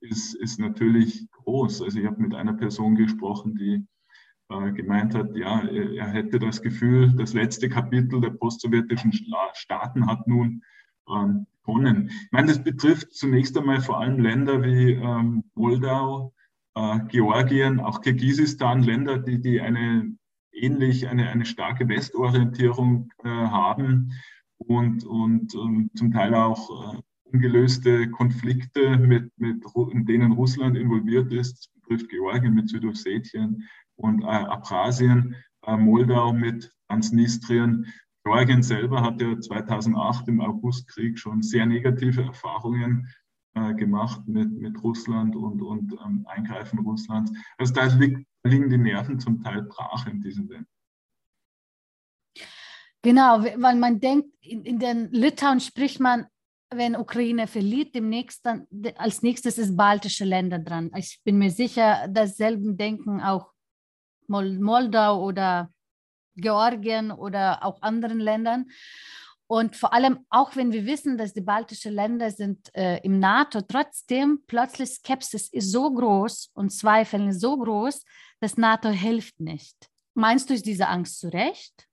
ist, 0.01 0.35
ist 0.35 0.59
natürlich 0.59 1.31
groß. 1.31 1.83
Also 1.83 1.99
ich 1.99 2.07
habe 2.07 2.21
mit 2.21 2.35
einer 2.35 2.55
Person 2.55 2.97
gesprochen, 2.97 3.55
die 3.57 3.87
äh, 4.49 4.73
gemeint 4.73 5.15
hat, 5.15 5.37
ja, 5.37 5.61
er 5.61 6.09
hätte 6.09 6.39
das 6.39 6.63
Gefühl, 6.63 7.13
das 7.17 7.35
letzte 7.35 7.69
Kapitel 7.69 8.21
der 8.21 8.31
postsowjetischen 8.31 9.13
Staaten 9.55 10.07
hat 10.07 10.27
nun 10.27 10.63
ähm, 11.09 11.47
begonnen. 11.67 12.09
Ich 12.11 12.33
meine, 12.33 12.49
das 12.49 12.63
betrifft 12.63 13.13
zunächst 13.13 13.57
einmal 13.57 13.81
vor 13.81 14.01
allem 14.01 14.19
Länder 14.19 14.63
wie 14.63 14.93
ähm, 14.93 15.45
Moldau, 15.55 16.33
äh, 16.75 17.01
Georgien, 17.09 17.81
auch 17.81 18.01
Kirgisistan, 18.01 18.83
Länder, 18.83 19.19
die, 19.19 19.41
die 19.41 19.61
eine 19.61 20.17
ähnlich 20.53 21.09
eine, 21.09 21.29
eine 21.29 21.45
starke 21.45 21.89
Westorientierung 21.89 23.11
äh, 23.23 23.29
haben 23.29 24.13
und, 24.59 25.05
und, 25.05 25.55
und 25.55 25.91
zum 25.97 26.13
Teil 26.13 26.35
auch 26.35 26.95
äh, 26.95 27.01
ungelöste 27.33 28.11
Konflikte, 28.11 28.97
mit, 28.99 29.31
mit, 29.39 29.65
in 29.93 30.07
denen 30.07 30.33
Russland 30.33 30.77
involviert 30.77 31.33
ist. 31.33 31.59
Das 31.59 31.69
betrifft 31.75 32.09
Georgien 32.11 32.55
mit 32.55 32.69
Südossetien 32.69 33.69
und 33.97 34.23
äh, 34.23 34.27
Abkhazien, 34.27 35.35
äh, 35.67 35.77
Moldau 35.77 36.33
mit 36.33 36.73
Transnistrien. 36.89 37.87
Georgien 38.25 38.63
selber 38.63 39.03
hat 39.03 39.21
ja 39.21 39.39
2008 39.39 40.29
im 40.29 40.41
Augustkrieg 40.41 41.19
schon 41.19 41.43
sehr 41.43 41.67
negative 41.67 42.23
Erfahrungen 42.23 43.09
äh, 43.55 43.75
gemacht 43.75 44.27
mit, 44.27 44.53
mit 44.53 44.83
Russland 44.83 45.37
und, 45.37 45.63
und 45.63 45.93
ähm, 46.05 46.27
Eingreifen 46.27 46.81
Russlands. 46.81 47.33
Also 47.59 47.73
da 47.73 47.87
liegt, 47.87 48.27
liegen 48.45 48.69
die 48.69 48.79
Nerven 48.79 49.19
zum 49.21 49.43
Teil 49.43 49.63
brach 49.63 50.07
in 50.07 50.21
diesen 50.21 50.49
Ländern. 50.49 50.67
Genau, 53.07 53.41
weil 53.41 53.77
man 53.77 54.01
denkt, 54.01 54.31
in, 54.41 54.65
in 54.65 54.81
den 54.81 55.13
Litauen 55.13 55.61
spricht 55.61 56.01
man, 56.01 56.27
wenn 56.71 56.97
Ukraine 56.97 57.47
verliert, 57.47 57.95
demnächst 57.95 58.45
dann, 58.45 58.67
als 58.97 59.23
nächstes 59.23 59.59
ist 59.59 59.77
baltische 59.77 60.25
Länder 60.25 60.59
dran. 60.59 60.91
Ich 60.97 61.21
bin 61.23 61.39
mir 61.39 61.53
sicher, 61.53 62.09
dasselbe 62.09 62.75
denken 62.75 63.21
auch 63.21 63.53
Moldau 64.27 65.25
oder 65.25 65.71
Georgien 66.35 67.13
oder 67.13 67.65
auch 67.65 67.81
anderen 67.81 68.19
Ländern. 68.19 68.67
Und 69.47 69.77
vor 69.77 69.93
allem 69.93 70.27
auch 70.29 70.57
wenn 70.57 70.73
wir 70.73 70.85
wissen, 70.85 71.17
dass 71.17 71.33
die 71.33 71.43
baltischen 71.43 71.95
Länder 71.95 72.33
sind 72.33 72.75
äh, 72.75 72.99
im 73.05 73.21
NATO, 73.21 73.61
trotzdem 73.61 74.41
plötzlich 74.49 74.89
Skepsis 74.89 75.47
ist 75.53 75.71
so 75.71 75.95
groß 75.95 76.51
und 76.55 76.71
Zweifeln 76.71 77.29
ist 77.29 77.41
so 77.41 77.57
groß, 77.57 78.05
dass 78.41 78.57
NATO 78.57 78.89
hilft 78.89 79.39
nicht. 79.39 79.77
Meinst 80.15 80.51
du, 80.51 80.55
ist 80.55 80.67
diese 80.67 80.89
Angst 80.89 81.21
zu 81.21 81.33
Recht? 81.33 81.87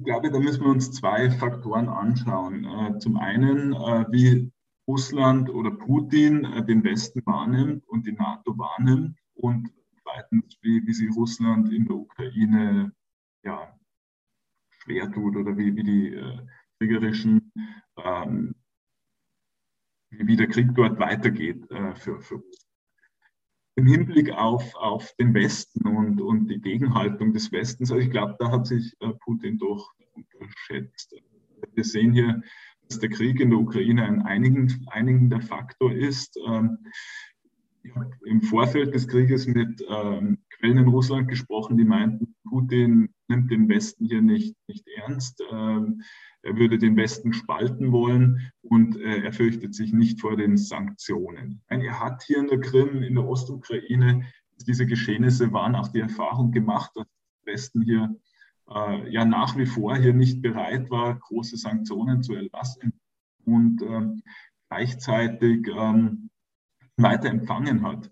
Ich 0.00 0.04
glaube, 0.04 0.30
da 0.30 0.38
müssen 0.38 0.62
wir 0.62 0.70
uns 0.70 0.92
zwei 0.92 1.28
Faktoren 1.28 1.88
anschauen. 1.88 2.64
Äh, 2.64 2.98
zum 3.00 3.16
einen, 3.16 3.72
äh, 3.72 4.06
wie 4.10 4.52
Russland 4.86 5.50
oder 5.50 5.72
Putin 5.72 6.44
äh, 6.44 6.64
den 6.64 6.84
Westen 6.84 7.20
wahrnimmt 7.26 7.84
und 7.88 8.06
die 8.06 8.12
NATO 8.12 8.56
wahrnimmt 8.56 9.18
und 9.34 9.72
zweitens, 10.02 10.56
wie, 10.62 10.86
wie 10.86 10.92
sie 10.92 11.08
Russland 11.08 11.72
in 11.72 11.86
der 11.86 11.96
Ukraine 11.96 12.92
ja, 13.42 13.76
schwer 14.70 15.10
tut 15.10 15.36
oder 15.36 15.56
wie, 15.56 15.74
wie 15.74 15.82
die 15.82 16.22
kriegerischen, 16.78 17.52
ähm, 17.96 18.54
wie 20.10 20.36
der 20.36 20.46
Krieg 20.46 20.74
dort 20.76 21.00
weitergeht 21.00 21.66
für, 21.94 22.20
für 22.20 22.36
Russland 22.36 22.67
im 23.78 23.86
Hinblick 23.86 24.32
auf, 24.32 24.74
auf 24.74 25.14
den 25.20 25.32
Westen 25.34 25.86
und, 25.86 26.20
und 26.20 26.48
die 26.48 26.60
Gegenhaltung 26.60 27.32
des 27.32 27.52
Westens, 27.52 27.92
also 27.92 28.04
ich 28.04 28.10
glaube, 28.10 28.34
da 28.40 28.50
hat 28.50 28.66
sich 28.66 28.92
äh, 28.98 29.12
Putin 29.20 29.56
doch 29.56 29.92
unterschätzt. 30.40 31.14
Wir 31.74 31.84
sehen 31.84 32.12
hier, 32.12 32.42
dass 32.88 32.98
der 32.98 33.08
Krieg 33.08 33.38
in 33.38 33.50
der 33.50 33.60
Ukraine 33.60 34.04
ein 34.04 34.22
einigender 34.22 35.40
Faktor 35.40 35.92
ist. 35.92 36.36
Ähm, 36.44 36.78
ich 37.84 37.94
habe 37.94 38.10
im 38.24 38.42
Vorfeld 38.42 38.96
des 38.96 39.06
Krieges 39.06 39.46
mit 39.46 39.80
ähm, 39.88 40.38
Quellen 40.50 40.78
in 40.78 40.88
Russland 40.88 41.28
gesprochen, 41.28 41.78
die 41.78 41.84
meinten, 41.84 42.34
Putin 42.48 43.14
nimmt 43.28 43.48
den 43.52 43.68
Westen 43.68 44.06
hier 44.06 44.22
nicht, 44.22 44.56
nicht 44.66 44.88
ernst. 44.96 45.40
Ähm, 45.52 46.02
er 46.42 46.56
würde 46.56 46.78
den 46.78 46.96
Westen 46.96 47.32
spalten 47.32 47.92
wollen 47.92 48.50
und 48.68 49.00
äh, 49.00 49.22
er 49.24 49.32
fürchtet 49.32 49.74
sich 49.74 49.92
nicht 49.92 50.20
vor 50.20 50.36
den 50.36 50.56
Sanktionen. 50.56 51.62
Er 51.68 52.00
hat 52.00 52.22
hier 52.22 52.38
in 52.38 52.48
der 52.48 52.60
Krim, 52.60 53.02
in 53.02 53.14
der 53.14 53.26
Ostukraine, 53.26 54.26
diese 54.66 54.86
Geschehnisse 54.86 55.52
waren 55.52 55.74
auch 55.74 55.88
die 55.88 56.00
Erfahrung 56.00 56.50
gemacht, 56.50 56.90
dass 56.94 57.06
der 57.44 57.54
Westen 57.54 57.82
hier 57.82 58.14
äh, 58.70 59.10
ja 59.10 59.24
nach 59.24 59.56
wie 59.56 59.66
vor 59.66 59.96
hier 59.96 60.12
nicht 60.12 60.42
bereit 60.42 60.90
war, 60.90 61.18
große 61.18 61.56
Sanktionen 61.56 62.22
zu 62.22 62.34
erlassen 62.34 62.92
und 63.44 63.82
äh, 63.82 64.20
gleichzeitig 64.68 65.68
ähm, 65.68 66.30
weiter 66.96 67.28
empfangen 67.28 67.82
hat. 67.82 68.10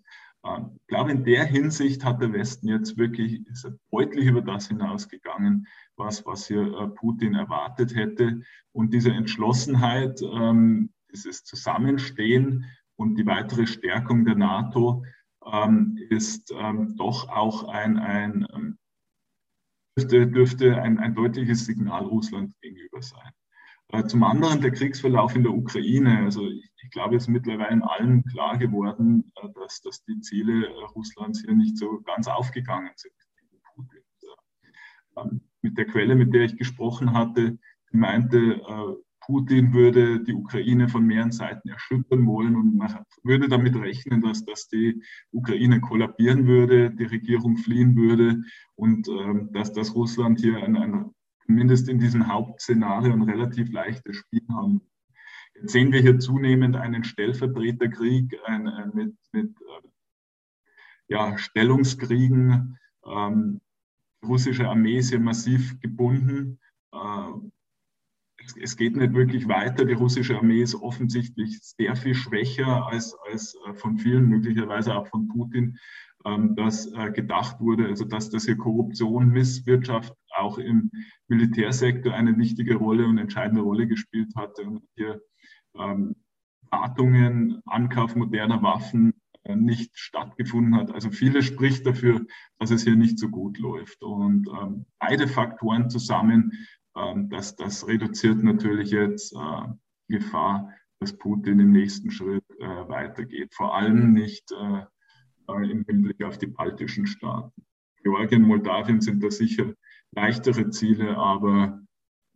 Ich 0.80 0.86
glaube, 0.86 1.10
in 1.10 1.24
der 1.24 1.44
Hinsicht 1.44 2.04
hat 2.04 2.22
der 2.22 2.32
Westen 2.32 2.68
jetzt 2.68 2.96
wirklich 2.96 3.42
deutlich 3.90 4.26
über 4.26 4.42
das 4.42 4.68
hinausgegangen, 4.68 5.66
was, 5.96 6.24
was 6.26 6.46
hier 6.46 6.62
äh, 6.62 6.88
Putin 6.88 7.34
erwartet 7.34 7.94
hätte. 7.94 8.42
Und 8.72 8.92
diese 8.92 9.10
Entschlossenheit, 9.10 10.20
ähm, 10.22 10.92
dieses 11.10 11.44
Zusammenstehen 11.44 12.64
und 12.96 13.16
die 13.16 13.26
weitere 13.26 13.66
Stärkung 13.66 14.24
der 14.24 14.36
NATO 14.36 15.04
ähm, 15.44 15.98
ist 16.10 16.52
ähm, 16.56 16.96
doch 16.96 17.28
auch 17.28 17.68
ein, 17.68 17.98
ein 17.98 18.46
dürfte, 19.96 20.26
dürfte 20.26 20.82
ein, 20.82 20.98
ein 20.98 21.14
deutliches 21.14 21.64
Signal 21.64 22.04
Russland 22.04 22.54
gegenüber 22.60 23.02
sein. 23.02 23.32
Äh, 23.92 24.04
zum 24.04 24.24
anderen 24.24 24.60
der 24.60 24.72
Kriegsverlauf 24.72 25.34
in 25.36 25.44
der 25.44 25.52
Ukraine. 25.52 26.24
Also 26.24 26.46
ich, 26.46 26.70
ich 26.82 26.90
glaube, 26.90 27.16
es 27.16 27.24
ist 27.24 27.28
mittlerweile 27.28 27.88
allen 27.88 28.24
klar 28.24 28.58
geworden, 28.58 29.32
äh, 29.36 29.48
dass, 29.54 29.80
dass 29.80 30.04
die 30.04 30.20
Ziele 30.20 30.68
Russlands 30.94 31.42
hier 31.42 31.54
nicht 31.54 31.78
so 31.78 32.00
ganz 32.02 32.26
aufgegangen 32.26 32.92
sind. 32.96 33.14
Der 35.76 35.86
Quelle, 35.86 36.14
mit 36.14 36.34
der 36.34 36.42
ich 36.42 36.56
gesprochen 36.56 37.12
hatte, 37.12 37.58
meinte, 37.92 38.60
Putin 39.26 39.72
würde 39.72 40.20
die 40.20 40.34
Ukraine 40.34 40.88
von 40.88 41.04
mehreren 41.04 41.32
Seiten 41.32 41.68
erschüttern 41.68 42.26
wollen 42.26 42.54
und 42.54 42.80
würde 43.24 43.48
damit 43.48 43.74
rechnen, 43.74 44.20
dass, 44.20 44.44
dass 44.44 44.68
die 44.68 45.02
Ukraine 45.32 45.80
kollabieren 45.80 46.46
würde, 46.46 46.92
die 46.92 47.04
Regierung 47.04 47.56
fliehen 47.56 47.96
würde 47.96 48.42
und 48.76 49.08
ähm, 49.08 49.50
dass, 49.52 49.72
dass 49.72 49.94
Russland 49.96 50.40
hier 50.40 50.62
ein, 50.62 50.76
ein 50.76 51.10
zumindest 51.44 51.88
in 51.88 51.98
diesem 51.98 52.28
Hauptszenario 52.28 53.12
ein 53.12 53.22
relativ 53.22 53.72
leichtes 53.72 54.16
Spiel 54.16 54.46
haben. 54.48 54.80
Jetzt 55.54 55.72
sehen 55.72 55.92
wir 55.92 56.00
hier 56.00 56.18
zunehmend 56.20 56.76
einen 56.76 57.02
Stellvertreterkrieg 57.02 58.38
ein, 58.44 58.68
ein 58.68 58.90
mit, 58.94 59.14
mit 59.32 59.50
äh, 59.60 59.88
ja, 61.08 61.36
Stellungskriegen. 61.36 62.78
Ähm, 63.04 63.60
russische 64.26 64.68
Armee 64.68 64.98
ist 64.98 65.10
hier 65.10 65.20
massiv 65.20 65.80
gebunden. 65.80 66.58
Äh, 66.92 67.32
es, 68.60 68.76
geht 68.76 68.96
nicht 68.96 69.14
wirklich 69.14 69.48
weiter. 69.48 69.84
Die 69.84 69.94
russische 69.94 70.36
Armee 70.36 70.62
ist 70.62 70.74
offensichtlich 70.74 71.58
sehr 71.60 71.96
viel 71.96 72.14
schwächer 72.14 72.86
als, 72.86 73.16
als 73.30 73.56
äh, 73.66 73.74
von 73.74 73.98
vielen, 73.98 74.28
möglicherweise 74.28 74.94
auch 74.94 75.06
von 75.08 75.28
Putin, 75.28 75.78
ähm, 76.24 76.54
dass 76.54 76.92
äh, 76.92 77.10
gedacht 77.10 77.60
wurde, 77.60 77.86
also 77.86 78.04
dass 78.04 78.30
das 78.30 78.44
hier 78.44 78.56
Korruption, 78.56 79.30
Misswirtschaft 79.30 80.14
auch 80.36 80.58
im 80.58 80.90
Militärsektor 81.28 82.12
eine 82.12 82.36
wichtige 82.36 82.76
Rolle 82.76 83.06
und 83.06 83.18
entscheidende 83.18 83.62
Rolle 83.62 83.86
gespielt 83.86 84.32
hatte 84.36 84.62
und 84.62 84.82
hier 84.96 85.20
ähm, 85.78 86.14
Wartungen, 86.70 87.62
Ankauf 87.66 88.16
moderner 88.16 88.62
Waffen 88.62 89.14
nicht 89.54 89.96
stattgefunden 89.98 90.76
hat. 90.76 90.92
Also 90.92 91.10
vieles 91.10 91.44
spricht 91.44 91.86
dafür, 91.86 92.26
dass 92.58 92.70
es 92.70 92.84
hier 92.84 92.96
nicht 92.96 93.18
so 93.18 93.28
gut 93.28 93.58
läuft. 93.58 94.02
Und 94.02 94.48
ähm, 94.48 94.86
beide 94.98 95.28
Faktoren 95.28 95.90
zusammen, 95.90 96.52
ähm, 96.96 97.28
das, 97.28 97.56
das 97.56 97.86
reduziert 97.86 98.42
natürlich 98.42 98.90
jetzt 98.90 99.34
äh, 99.34 99.68
Gefahr, 100.08 100.72
dass 101.00 101.16
Putin 101.16 101.60
im 101.60 101.72
nächsten 101.72 102.10
Schritt 102.10 102.44
äh, 102.58 102.88
weitergeht. 102.88 103.54
Vor 103.54 103.76
allem 103.76 104.12
nicht 104.12 104.50
äh, 104.52 104.84
äh, 105.48 105.70
im 105.70 105.84
Hinblick 105.84 106.22
auf 106.24 106.38
die 106.38 106.46
baltischen 106.46 107.06
Staaten. 107.06 107.52
Georgien, 108.02 108.42
Moldawien 108.42 109.00
sind 109.00 109.22
da 109.22 109.30
sicher 109.30 109.72
leichtere 110.12 110.70
Ziele, 110.70 111.16
aber 111.16 111.82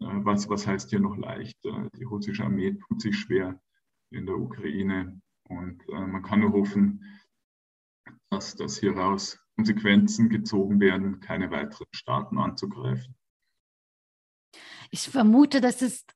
äh, 0.00 0.06
was, 0.06 0.48
was 0.48 0.66
heißt 0.66 0.90
hier 0.90 1.00
noch 1.00 1.16
leicht? 1.16 1.64
Äh, 1.64 1.88
die 1.98 2.04
russische 2.04 2.44
Armee 2.44 2.76
tut 2.88 3.00
sich 3.00 3.18
schwer 3.18 3.60
in 4.10 4.26
der 4.26 4.36
Ukraine 4.36 5.20
und 5.50 5.86
man 5.88 6.22
kann 6.22 6.40
nur 6.40 6.52
hoffen, 6.52 7.04
dass, 8.30 8.54
dass 8.56 8.78
hieraus 8.78 9.38
Konsequenzen 9.56 10.30
gezogen 10.30 10.80
werden, 10.80 11.20
keine 11.20 11.50
weiteren 11.50 11.86
Staaten 11.92 12.38
anzugreifen. 12.38 13.14
Ich 14.90 15.08
vermute, 15.08 15.60
dass 15.60 15.82
es 15.82 16.06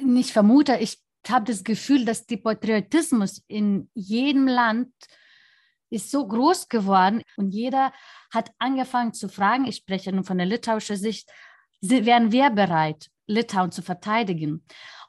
nicht 0.00 0.30
vermute, 0.30 0.76
ich 0.76 1.00
habe 1.26 1.46
das 1.46 1.64
Gefühl, 1.64 2.04
dass 2.04 2.26
der 2.26 2.36
Patriotismus 2.36 3.42
in 3.46 3.90
jedem 3.94 4.46
Land 4.46 4.92
ist 5.90 6.10
so 6.10 6.26
groß 6.26 6.68
geworden 6.68 7.22
und 7.36 7.50
jeder 7.50 7.92
hat 8.32 8.50
angefangen 8.58 9.14
zu 9.14 9.28
fragen, 9.28 9.64
ich 9.64 9.76
spreche 9.76 10.12
nun 10.12 10.24
von 10.24 10.38
der 10.38 10.46
litauischen 10.46 10.96
Sicht, 10.96 11.30
wären 11.80 12.32
wir 12.32 12.50
bereit, 12.50 13.10
Litauen 13.26 13.70
zu 13.70 13.82
verteidigen? 13.82 14.64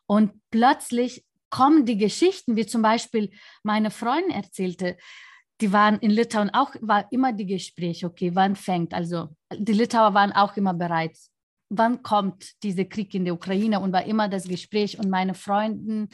Und 0.05 0.33
plötzlich 0.51 1.25
kommen 1.55 1.85
die 1.85 1.97
Geschichten, 1.97 2.57
wie 2.57 2.65
zum 2.65 2.81
Beispiel 2.81 3.31
meine 3.63 3.89
Freundin 3.89 4.31
erzählte, 4.31 4.97
die 5.61 5.71
waren 5.71 5.97
in 5.99 6.11
Litauen 6.11 6.49
auch, 6.49 6.75
war 6.81 7.09
immer 7.13 7.31
die 7.31 7.45
Gespräche, 7.45 8.07
okay, 8.07 8.31
wann 8.33 8.57
fängt, 8.57 8.93
also 8.93 9.29
die 9.53 9.71
Litauer 9.71 10.13
waren 10.13 10.33
auch 10.33 10.57
immer 10.57 10.73
bereit, 10.73 11.17
wann 11.69 12.03
kommt 12.03 12.61
dieser 12.61 12.83
Krieg 12.83 13.13
in 13.15 13.23
der 13.23 13.33
Ukraine 13.33 13.79
und 13.79 13.93
war 13.93 14.03
immer 14.03 14.27
das 14.27 14.49
Gespräch 14.49 14.99
und 14.99 15.09
meine 15.09 15.33
Freunden, 15.33 16.09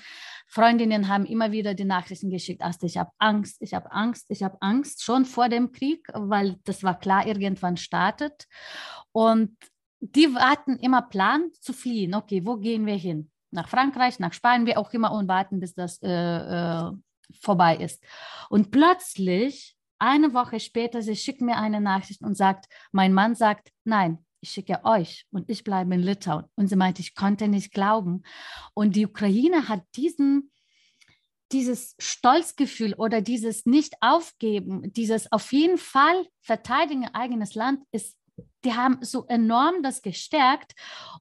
Freundinnen 0.45 1.07
haben 1.07 1.25
immer 1.25 1.51
wieder 1.51 1.73
die 1.73 1.85
Nachrichten 1.85 2.29
geschickt, 2.29 2.61
also 2.61 2.85
ich 2.85 2.97
habe 2.97 3.09
Angst, 3.17 3.63
ich 3.63 3.73
habe 3.73 3.91
Angst, 3.91 4.27
ich 4.29 4.43
habe 4.43 4.61
Angst, 4.61 5.03
schon 5.03 5.25
vor 5.25 5.49
dem 5.49 5.71
Krieg, 5.71 6.07
weil 6.13 6.59
das 6.65 6.83
war 6.83 6.99
klar, 6.99 7.25
irgendwann 7.25 7.77
startet 7.77 8.45
und 9.11 9.57
die 10.01 10.27
hatten 10.35 10.77
immer 10.77 11.01
Plan 11.01 11.49
zu 11.59 11.73
fliehen, 11.73 12.13
okay, 12.13 12.45
wo 12.45 12.57
gehen 12.57 12.85
wir 12.85 12.95
hin? 12.95 13.31
Nach 13.51 13.67
Frankreich, 13.67 14.19
nach 14.19 14.33
Spanien, 14.33 14.67
wie 14.67 14.77
auch 14.77 14.91
immer 14.93 15.11
und 15.11 15.27
warten, 15.27 15.59
bis 15.59 15.73
das 15.73 16.01
äh, 16.01 16.09
äh, 16.09 16.91
vorbei 17.39 17.77
ist. 17.77 18.03
Und 18.49 18.71
plötzlich, 18.71 19.75
eine 19.99 20.33
Woche 20.33 20.59
später, 20.59 21.01
sie 21.03 21.15
schickt 21.15 21.41
mir 21.41 21.57
eine 21.57 21.79
Nachricht 21.79 22.21
und 22.21 22.35
sagt, 22.35 22.65
mein 22.91 23.13
Mann 23.13 23.35
sagt, 23.35 23.71
nein, 23.83 24.25
ich 24.41 24.49
schicke 24.49 24.83
euch 24.83 25.27
und 25.31 25.49
ich 25.49 25.63
bleibe 25.63 25.93
in 25.93 26.01
Litauen. 26.01 26.45
Und 26.55 26.67
sie 26.67 26.75
meinte, 26.75 27.01
ich 27.01 27.13
konnte 27.13 27.47
nicht 27.47 27.71
glauben. 27.71 28.23
Und 28.73 28.95
die 28.95 29.05
Ukraine 29.05 29.67
hat 29.67 29.83
diesen, 29.95 30.51
dieses 31.51 31.95
Stolzgefühl 31.99 32.95
oder 32.95 33.21
dieses 33.21 33.65
Nicht-Aufgeben, 33.65 34.91
dieses 34.93 35.31
auf 35.31 35.51
jeden 35.53 35.77
Fall 35.77 36.25
verteidigen 36.41 37.07
eigenes 37.09 37.53
Land 37.53 37.83
ist 37.91 38.17
die 38.63 38.73
haben 38.73 38.99
so 39.01 39.25
enorm 39.27 39.83
das 39.83 40.01
gestärkt. 40.01 40.73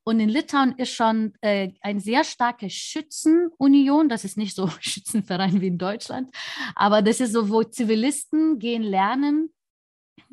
Und 0.04 0.20
in 0.20 0.28
Litauen 0.28 0.73
ist 0.76 0.92
schon 0.92 1.35
äh, 1.40 1.73
eine 1.80 2.00
sehr 2.00 2.25
starke 2.25 2.70
Schützenunion. 2.70 4.09
Das 4.09 4.25
ist 4.25 4.37
nicht 4.37 4.54
so 4.54 4.68
Schützenverein 4.80 5.61
wie 5.61 5.68
in 5.68 5.78
Deutschland, 5.78 6.35
aber 6.75 7.02
das 7.02 7.20
ist 7.20 7.32
so, 7.32 7.49
wo 7.49 7.62
Zivilisten 7.62 8.59
gehen 8.59 8.82
lernen, 8.82 9.52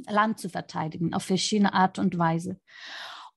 Land 0.07 0.39
zu 0.39 0.49
verteidigen 0.49 1.13
auf 1.13 1.23
verschiedene 1.23 1.73
Art 1.73 1.97
und 1.99 2.17
Weise. 2.17 2.59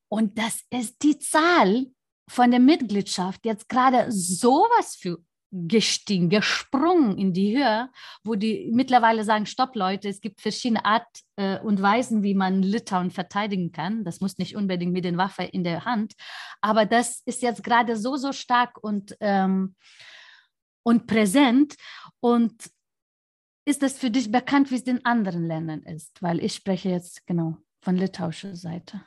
Und 0.09 0.39
das 0.39 0.63
ist 0.71 1.03
die 1.03 1.19
Zahl 1.19 1.87
von 2.29 2.51
der 2.51 2.61
Mitgliedschaft 2.61 3.45
jetzt 3.45 3.69
gerade 3.69 4.11
sowas 4.11 4.97
für 4.97 5.19
gestiegen, 5.53 6.29
gesprungen 6.29 7.19
in 7.19 7.33
die 7.33 7.57
Höhe, 7.57 7.91
wo 8.23 8.37
die 8.37 8.71
mittlerweile 8.73 9.25
sagen, 9.25 9.47
stopp 9.47 9.75
Leute, 9.75 10.09
es 10.09 10.21
gibt 10.21 10.41
verschiedene 10.41 10.85
Art 10.85 11.07
äh, 11.37 11.59
und 11.59 11.83
Weisen, 11.83 12.23
wie 12.23 12.35
man 12.35 12.63
Litauen 12.63 13.11
verteidigen 13.11 13.73
kann. 13.73 14.05
Das 14.05 14.21
muss 14.21 14.39
nicht 14.39 14.57
unbedingt 14.57 14.93
mit 14.93 15.05
den 15.05 15.19
Waffen 15.19 15.47
in 15.47 15.65
der 15.65 15.85
Hand, 15.85 16.15
aber 16.61 16.87
das 16.87 17.23
ist 17.27 17.43
jetzt 17.43 17.65
gerade 17.65 17.97
so, 17.97 18.17
so 18.17 18.33
stark 18.33 18.83
und, 18.83 19.17
ähm, 19.21 19.75
und 20.83 21.07
präsent. 21.07 21.75
Und 22.21 22.71
ist 23.65 23.83
das 23.83 23.99
für 23.99 24.11
dich 24.11 24.31
bekannt, 24.31 24.71
wie 24.71 24.77
es 24.77 24.83
in 24.83 25.05
anderen 25.05 25.47
Ländern 25.47 25.83
ist? 25.83 26.23
Weil 26.23 26.43
ich 26.43 26.55
spreche 26.55 26.91
jetzt 26.91 27.27
genau 27.27 27.57
von 27.81 27.97
litauischer 27.97 28.55
Seite. 28.55 29.03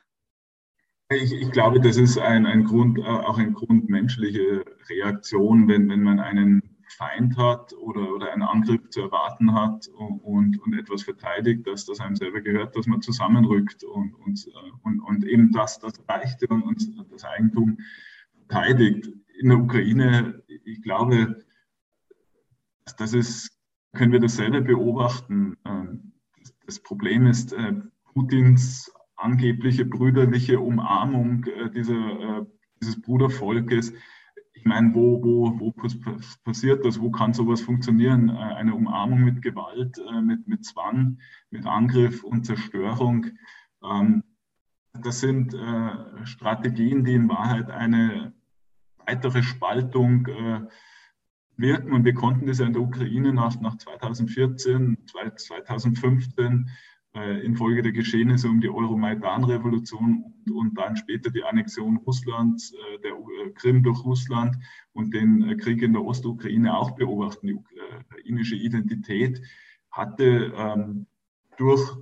Ich, 1.21 1.33
ich, 1.33 1.51
glaube, 1.51 1.79
das 1.79 1.97
ist 1.97 2.17
ein, 2.17 2.45
ein 2.45 2.63
Grund, 2.63 2.99
äh, 2.99 3.03
auch 3.03 3.37
eine 3.37 3.51
grundmenschliche 3.51 4.63
Reaktion, 4.89 5.67
wenn, 5.67 5.89
wenn 5.89 6.03
man 6.03 6.19
einen 6.19 6.61
Feind 6.89 7.37
hat 7.37 7.73
oder, 7.73 8.13
oder 8.13 8.31
einen 8.31 8.43
Angriff 8.43 8.89
zu 8.89 9.01
erwarten 9.01 9.53
hat 9.53 9.87
und, 9.87 10.59
und 10.59 10.77
etwas 10.77 11.03
verteidigt, 11.03 11.65
dass 11.67 11.85
das 11.85 11.99
einem 11.99 12.15
selber 12.15 12.41
gehört, 12.41 12.75
dass 12.75 12.87
man 12.87 13.01
zusammenrückt 13.01 13.83
und, 13.83 14.13
und, 14.13 14.47
äh, 14.47 14.71
und, 14.83 14.99
und 14.99 15.25
eben 15.25 15.51
das, 15.51 15.79
das 15.79 15.93
Reichte 16.07 16.47
und, 16.47 16.63
und 16.63 17.11
das 17.11 17.23
Eigentum 17.23 17.77
verteidigt. 18.35 19.09
In 19.39 19.49
der 19.49 19.59
Ukraine, 19.59 20.43
ich 20.47 20.81
glaube, 20.81 21.43
das 22.97 23.13
ist, 23.13 23.51
können 23.93 24.11
wir 24.11 24.19
dasselbe 24.19 24.61
beobachten. 24.61 25.57
Ähm, 25.65 26.13
das 26.65 26.79
Problem 26.79 27.25
ist 27.25 27.53
äh, 27.53 27.73
Putins 28.13 28.91
angebliche 29.23 29.85
brüderliche 29.85 30.59
Umarmung 30.59 31.45
äh, 31.45 31.69
dieser, 31.71 31.93
äh, 31.93 32.45
dieses 32.81 33.01
Brudervolkes. 33.01 33.93
Ich 34.53 34.65
meine, 34.65 34.93
wo, 34.93 35.21
wo, 35.23 35.59
wo 35.59 35.73
passiert 36.43 36.85
das? 36.85 36.99
Wo 36.99 37.09
kann 37.11 37.33
sowas 37.33 37.61
funktionieren? 37.61 38.29
Äh, 38.29 38.33
eine 38.33 38.75
Umarmung 38.75 39.21
mit 39.21 39.41
Gewalt, 39.41 39.97
äh, 39.97 40.21
mit, 40.21 40.47
mit 40.47 40.65
Zwang, 40.65 41.19
mit 41.49 41.65
Angriff 41.65 42.23
und 42.23 42.45
Zerstörung. 42.45 43.27
Ähm, 43.83 44.23
das 45.01 45.21
sind 45.21 45.53
äh, 45.53 46.25
Strategien, 46.25 47.03
die 47.03 47.15
in 47.15 47.29
Wahrheit 47.29 47.71
eine 47.71 48.33
weitere 49.05 49.41
Spaltung 49.41 50.27
äh, 50.27 50.61
wirken. 51.57 51.93
Und 51.93 52.05
wir 52.05 52.13
konnten 52.13 52.45
das 52.45 52.59
ja 52.59 52.65
in 52.65 52.73
der 52.73 52.81
Ukraine 52.81 53.33
nach, 53.33 53.59
nach 53.59 53.77
2014, 53.77 54.97
2015 55.37 56.67
äh, 56.67 56.71
infolge 57.15 57.83
der 57.83 57.91
Geschehnisse 57.91 58.47
um 58.47 58.59
die 58.59 58.69
Euromaidan-Revolution 58.69 60.23
und, 60.23 60.51
und, 60.51 60.77
dann 60.77 60.95
später 60.95 61.29
die 61.29 61.43
Annexion 61.43 61.97
Russlands, 61.97 62.73
äh, 62.73 62.99
der 63.01 63.11
äh, 63.11 63.51
Krim 63.51 63.83
durch 63.83 64.03
Russland 64.03 64.55
und 64.93 65.13
den 65.13 65.57
Krieg 65.57 65.83
in 65.83 65.93
der 65.93 66.03
Ostukraine 66.03 66.75
auch 66.75 66.91
beobachten. 66.91 67.47
Die 67.47 67.53
ukrainische 67.53 68.55
Identität 68.55 69.41
hatte 69.91 70.53
ähm, 70.55 71.05
durch, 71.57 71.95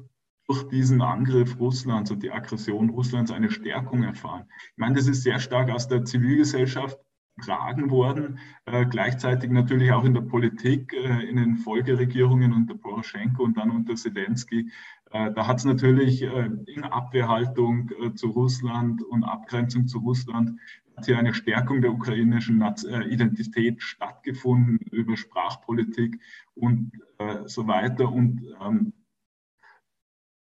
durch 0.48 0.64
diesen 0.70 1.02
Angriff 1.02 1.60
Russlands 1.60 2.10
und 2.12 2.24
die 2.24 2.32
Aggression 2.32 2.90
Russlands 2.90 3.32
eine 3.32 3.52
Stärkung 3.52 4.04
erfahren. 4.04 4.46
Ich 4.72 4.78
meine, 4.78 4.96
das 4.96 5.08
ist 5.08 5.24
sehr 5.24 5.40
stark 5.40 5.70
aus 5.70 5.90
der 5.90 6.06
Zivilgesellschaft 6.06 6.98
getragen 7.38 7.90
worden, 7.90 8.40
äh, 8.66 8.86
gleichzeitig 8.86 9.50
natürlich 9.52 9.92
auch 9.92 10.04
in 10.04 10.14
der 10.14 10.22
Politik, 10.22 10.94
äh, 10.94 11.28
in 11.28 11.38
den 11.38 11.58
Folgeregierungen 11.58 12.54
unter 12.54 12.76
Poroschenko 12.76 13.44
und 13.44 13.58
dann 13.58 13.72
unter 13.72 13.96
Zelensky 13.96 14.70
äh, 15.12 15.32
da 15.34 15.48
hat 15.48 15.58
es 15.58 15.66
natürlich 15.66 16.22
äh, 16.24 16.50
in 16.68 16.84
Abwehrhaltung 16.84 17.92
äh, 18.02 18.14
zu 18.14 18.30
Russland 18.30 19.04
und 19.04 19.24
Abgrenzung 19.24 19.88
zu 19.88 20.00
Russland 20.00 20.60
hier 21.06 21.18
eine 21.18 21.34
Stärkung 21.34 21.82
der 21.82 21.94
ukrainischen 21.94 22.62
Identität 23.10 23.82
stattgefunden 23.82 24.78
über 24.92 25.18
Sprachpolitik 25.18 26.20
und 26.54 26.92
so 27.46 27.66
weiter. 27.66 28.12
Und 28.12 28.44
ähm, 28.62 28.94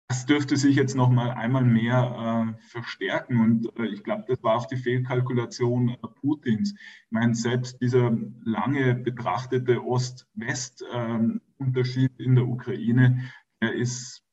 das 0.10 0.26
dürfte 0.26 0.56
sich 0.56 0.78
jetzt 0.78 0.96
noch 0.96 1.10
mal 1.10 1.32
einmal 1.32 1.66
mehr 1.66 2.56
äh, 2.58 2.62
verstärken. 2.70 3.42
Und 3.42 3.78
äh, 3.78 3.88
ich 3.88 4.04
glaube, 4.04 4.24
das 4.28 4.42
war 4.42 4.56
auch 4.56 4.66
die 4.66 4.78
Fehlkalkulation 4.78 5.90
äh, 5.90 5.98
Putins. 6.22 6.74
Ich 6.74 7.12
meine, 7.12 7.36
selbst 7.36 7.82
dieser 7.82 8.18
lange 8.44 8.96
betrachtete 8.96 9.84
Ost-West-Unterschied 9.84 12.18
in 12.20 12.36
der 12.36 12.48
Ukraine, 12.48 13.22
der 13.62 13.74
ist 13.74 14.24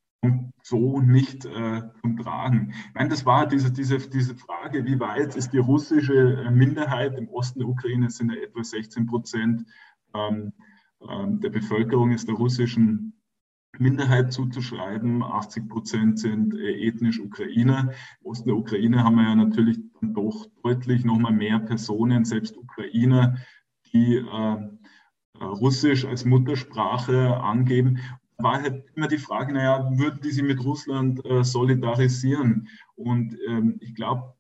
so 0.62 1.00
nicht 1.00 1.44
äh, 1.44 1.82
zum 2.00 2.16
Tragen. 2.18 2.72
Ich 2.72 2.94
meine, 2.94 3.10
das 3.10 3.26
war 3.26 3.46
diese, 3.46 3.72
diese, 3.72 3.98
diese 3.98 4.37
Frage, 4.37 4.87
wie 4.87 5.00
weit 5.00 5.37
ist 5.37 5.52
die 5.52 5.58
russische 5.58 6.44
äh, 6.44 6.50
Minderheit 6.50 7.18
im 7.18 7.28
Osten 7.28 7.58
der 7.58 7.68
Ukraine, 7.68 8.08
sind 8.10 8.32
ja 8.32 8.40
etwa 8.40 8.62
16 8.62 9.06
Prozent 9.06 9.64
ähm, 10.14 10.52
ähm, 11.08 11.40
der 11.40 11.50
Bevölkerung 11.50 12.12
ist 12.12 12.28
der 12.28 12.37
russischen 12.37 13.14
Minderheit 13.80 14.32
zuzuschreiben. 14.32 15.22
80 15.22 15.68
Prozent 15.68 16.18
sind 16.18 16.54
äh, 16.54 16.87
ethnisch 16.87 17.20
Ukrainer. 17.20 17.92
Im 18.20 18.30
Osten 18.30 18.48
der 18.48 18.56
Ukraine 18.56 19.04
haben 19.04 19.16
wir 19.16 19.24
ja 19.24 19.34
natürlich 19.34 19.78
dann 20.00 20.14
doch 20.14 20.46
deutlich 20.62 21.04
nochmal 21.04 21.32
mehr 21.32 21.58
Personen, 21.58 22.24
selbst 22.24 22.56
Ukrainer, 22.56 23.37
die 23.92 24.16
äh, 24.16 24.56
äh 25.40 25.44
Russisch 25.44 26.04
als 26.04 26.24
Muttersprache 26.24 27.37
angeben 27.37 27.98
war 28.37 28.62
halt 28.62 28.84
immer 28.94 29.08
die 29.08 29.18
Frage, 29.18 29.52
naja, 29.52 29.90
würden 29.96 30.20
die 30.22 30.30
sich 30.30 30.42
mit 30.42 30.62
Russland 30.64 31.24
äh, 31.24 31.44
solidarisieren? 31.44 32.68
Und 32.96 33.37
ähm, 33.46 33.78
ich 33.80 33.94
glaube, 33.94 34.34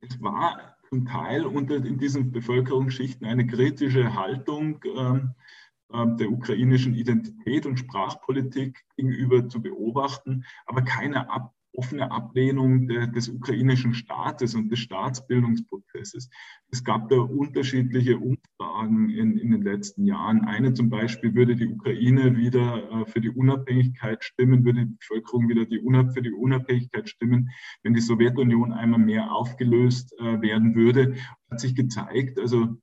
es 0.00 0.20
war 0.20 0.76
zum 0.88 1.06
Teil 1.06 1.44
unter 1.44 1.76
in 1.76 1.98
diesen 1.98 2.32
Bevölkerungsschichten 2.32 3.26
eine 3.26 3.46
kritische 3.46 4.14
Haltung 4.14 4.80
ähm, 4.84 5.34
äh, 5.36 5.67
der 5.90 6.30
ukrainischen 6.30 6.94
Identität 6.94 7.64
und 7.64 7.78
Sprachpolitik 7.78 8.84
gegenüber 8.96 9.48
zu 9.48 9.62
beobachten, 9.62 10.44
aber 10.66 10.82
keine 10.82 11.30
Ab 11.30 11.54
offene 11.78 12.10
Ablehnung 12.10 12.88
de, 12.88 13.06
des 13.06 13.28
ukrainischen 13.28 13.94
Staates 13.94 14.54
und 14.54 14.70
des 14.70 14.80
Staatsbildungsprozesses. 14.80 16.28
Es 16.70 16.82
gab 16.82 17.08
da 17.08 17.16
unterschiedliche 17.16 18.18
Umfragen 18.18 19.10
in, 19.10 19.38
in 19.38 19.52
den 19.52 19.62
letzten 19.62 20.04
Jahren. 20.04 20.44
Eine 20.44 20.74
zum 20.74 20.90
Beispiel 20.90 21.34
würde 21.34 21.54
die 21.54 21.68
Ukraine 21.68 22.36
wieder 22.36 22.90
äh, 22.90 23.06
für 23.06 23.20
die 23.20 23.30
Unabhängigkeit 23.30 24.24
stimmen, 24.24 24.64
würde 24.64 24.86
die 24.86 24.96
Bevölkerung 24.96 25.48
wieder 25.48 25.66
die 25.66 25.78
Unab 25.78 26.12
für 26.12 26.22
die 26.22 26.32
Unabhängigkeit 26.32 27.08
stimmen, 27.08 27.50
wenn 27.84 27.94
die 27.94 28.00
Sowjetunion 28.00 28.72
einmal 28.72 29.00
mehr 29.00 29.32
aufgelöst 29.32 30.14
äh, 30.18 30.40
werden 30.40 30.74
würde. 30.74 31.14
Hat 31.50 31.60
sich 31.60 31.76
gezeigt, 31.76 32.40
also 32.40 32.76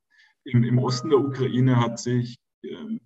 im, 0.46 0.64
im 0.64 0.78
Osten 0.78 1.10
der 1.10 1.20
Ukraine 1.20 1.78
hat 1.78 2.00
sich 2.00 2.38
ähm, 2.70 3.00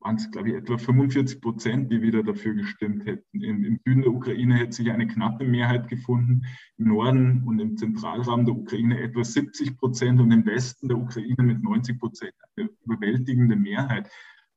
waren 0.00 0.16
es, 0.16 0.30
glaube 0.30 0.50
ich, 0.50 0.54
etwa 0.54 0.78
45 0.78 1.40
Prozent, 1.40 1.92
die 1.92 2.00
wieder 2.00 2.22
dafür 2.22 2.54
gestimmt 2.54 3.04
hätten. 3.06 3.42
Im, 3.42 3.64
Im, 3.64 3.80
Süden 3.84 4.02
der 4.02 4.12
Ukraine 4.12 4.54
hätte 4.56 4.72
sich 4.72 4.90
eine 4.90 5.06
knappe 5.06 5.44
Mehrheit 5.44 5.88
gefunden, 5.88 6.42
im 6.78 6.88
Norden 6.88 7.44
und 7.46 7.58
im 7.58 7.76
Zentralraum 7.76 8.46
der 8.46 8.56
Ukraine 8.56 8.98
etwa 9.00 9.22
70 9.22 9.76
Prozent 9.76 10.20
und 10.20 10.32
im 10.32 10.46
Westen 10.46 10.88
der 10.88 10.98
Ukraine 10.98 11.42
mit 11.42 11.62
90 11.62 11.98
Prozent 11.98 12.34
eine 12.56 12.70
überwältigende 12.84 13.56
Mehrheit. 13.56 14.10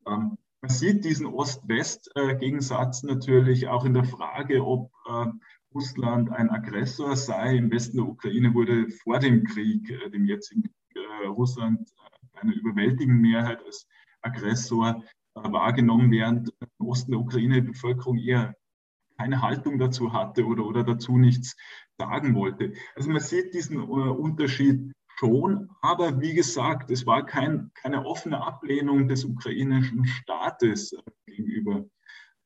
Ähm, 0.07 0.37
man 0.61 0.69
sieht 0.69 1.03
diesen 1.03 1.25
Ost-West-Gegensatz 1.25 3.03
natürlich 3.03 3.67
auch 3.67 3.83
in 3.83 3.93
der 3.93 4.05
Frage, 4.05 4.65
ob 4.65 4.91
äh, 5.07 5.25
Russland 5.75 6.31
ein 6.31 6.49
Aggressor 6.49 7.17
sei. 7.17 7.57
Im 7.57 7.69
Westen 7.69 7.97
der 7.97 8.07
Ukraine 8.07 8.53
wurde 8.53 8.89
vor 8.89 9.19
dem 9.19 9.43
Krieg, 9.43 9.89
äh, 9.89 10.09
dem 10.09 10.25
jetzigen 10.25 10.73
äh, 10.95 11.27
Russland, 11.27 11.89
äh, 12.43 12.47
eine 12.47 12.53
überwältigende 12.53 13.21
Mehrheit 13.21 13.63
als 13.65 13.87
Aggressor 14.21 15.03
äh, 15.35 15.51
wahrgenommen, 15.51 16.11
während 16.11 16.53
im 16.79 16.87
Osten 16.87 17.11
der 17.11 17.19
Ukraine 17.19 17.61
die 17.61 17.69
Bevölkerung 17.69 18.17
eher 18.17 18.55
keine 19.17 19.41
Haltung 19.41 19.77
dazu 19.77 20.11
hatte 20.11 20.45
oder, 20.45 20.65
oder 20.65 20.83
dazu 20.83 21.17
nichts 21.17 21.55
sagen 21.97 22.35
wollte. 22.35 22.73
Also 22.95 23.09
man 23.09 23.21
sieht 23.21 23.53
diesen 23.53 23.77
äh, 23.77 23.81
Unterschied 23.81 24.91
schon, 25.17 25.69
aber 25.81 26.19
wie 26.19 26.33
gesagt, 26.33 26.89
es 26.89 27.05
war 27.05 27.25
kein, 27.25 27.71
keine 27.75 28.05
offene 28.05 28.41
Ablehnung 28.41 29.07
des 29.07 29.23
ukrainischen 29.23 30.05
Staates 30.05 30.93
äh, 30.93 31.01
gegenüber. 31.27 31.85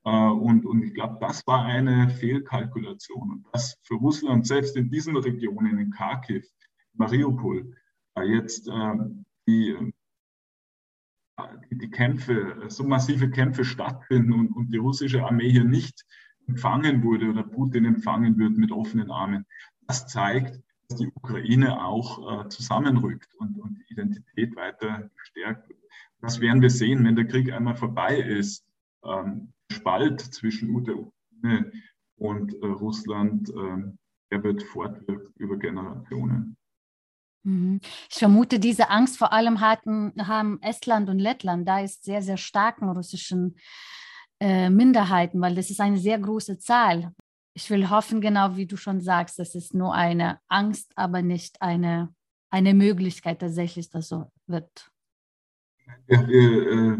Und, 0.04 0.64
und 0.64 0.82
ich 0.84 0.94
glaube, 0.94 1.18
das 1.20 1.46
war 1.46 1.66
eine 1.66 2.08
Fehlkalkulation. 2.08 3.30
Und 3.30 3.46
das 3.52 3.76
für 3.82 3.96
Russland 3.96 4.46
selbst 4.46 4.74
in 4.76 4.88
diesen 4.88 5.14
Regionen, 5.16 5.76
in 5.78 5.90
Kharkiv, 5.90 6.46
Mariupol, 6.94 7.74
jetzt 8.24 8.70
die 9.48 9.74
die 11.70 11.90
Kämpfe, 11.90 12.64
so 12.68 12.84
massive 12.84 13.30
Kämpfe 13.30 13.64
stattfinden 13.64 14.32
und, 14.32 14.52
und 14.56 14.72
die 14.72 14.78
russische 14.78 15.24
Armee 15.24 15.50
hier 15.50 15.64
nicht 15.64 16.04
empfangen 16.46 17.02
wurde 17.02 17.28
oder 17.28 17.42
Putin 17.42 17.84
empfangen 17.84 18.38
wird 18.38 18.56
mit 18.56 18.72
offenen 18.72 19.10
Armen, 19.10 19.46
das 19.86 20.06
zeigt, 20.06 20.60
dass 20.88 20.98
die 20.98 21.10
Ukraine 21.14 21.84
auch 21.84 22.44
äh, 22.44 22.48
zusammenrückt 22.48 23.28
und, 23.38 23.58
und, 23.58 23.78
die 23.78 23.92
Identität 23.92 24.56
weiter 24.56 25.10
stärkt. 25.16 25.70
Das 26.20 26.40
werden 26.40 26.62
wir 26.62 26.70
sehen, 26.70 27.04
wenn 27.04 27.16
der 27.16 27.26
Krieg 27.26 27.52
einmal 27.52 27.76
vorbei 27.76 28.18
ist. 28.18 28.64
Ähm, 29.04 29.52
Spalt 29.70 30.20
zwischen 30.20 30.84
der 30.84 30.96
Ukraine 30.96 31.70
und 32.16 32.54
äh, 32.54 32.66
Russland, 32.66 33.50
äh, 33.50 33.92
der 34.30 34.42
wird 34.42 34.62
fortwirken 34.62 35.32
über 35.36 35.56
Generationen. 35.56 36.56
Mhm. 37.48 37.80
Ich 38.10 38.18
vermute, 38.18 38.58
diese 38.58 38.90
Angst 38.90 39.16
vor 39.16 39.32
allem 39.32 39.60
hatten, 39.60 40.12
haben 40.18 40.60
Estland 40.60 41.08
und 41.08 41.18
Lettland. 41.18 41.66
Da 41.66 41.80
ist 41.80 42.04
sehr, 42.04 42.20
sehr 42.22 42.36
starken 42.36 42.90
russischen 42.90 43.56
äh, 44.38 44.68
Minderheiten, 44.68 45.40
weil 45.40 45.54
das 45.54 45.70
ist 45.70 45.80
eine 45.80 45.98
sehr 45.98 46.18
große 46.18 46.58
Zahl. 46.58 47.12
Ich 47.54 47.70
will 47.70 47.88
hoffen, 47.88 48.20
genau 48.20 48.56
wie 48.56 48.66
du 48.66 48.76
schon 48.76 49.00
sagst, 49.00 49.38
das 49.38 49.54
ist 49.54 49.74
nur 49.74 49.94
eine 49.94 50.38
Angst, 50.48 50.92
aber 50.94 51.22
nicht 51.22 51.60
eine, 51.62 52.14
eine 52.50 52.74
Möglichkeit 52.74 53.40
tatsächlich, 53.40 53.88
dass 53.90 54.08
so 54.08 54.30
wird. 54.46 54.90
Ja, 56.06 56.22
die 56.22 56.34
äh, 56.34 56.98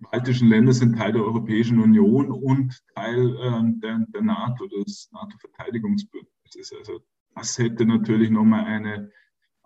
baltischen 0.00 0.48
Länder 0.48 0.72
sind 0.72 0.96
Teil 0.96 1.12
der 1.12 1.22
Europäischen 1.22 1.78
Union 1.78 2.30
und 2.30 2.80
Teil 2.94 3.36
äh, 3.36 3.80
der, 3.80 4.06
der 4.08 4.22
NATO, 4.22 4.66
des 4.66 5.10
NATO-Verteidigungsbündnisses. 5.12 6.72
Also 6.78 7.00
das 7.34 7.58
hätte 7.58 7.84
natürlich 7.84 8.30
nochmal 8.30 8.64
eine 8.64 9.12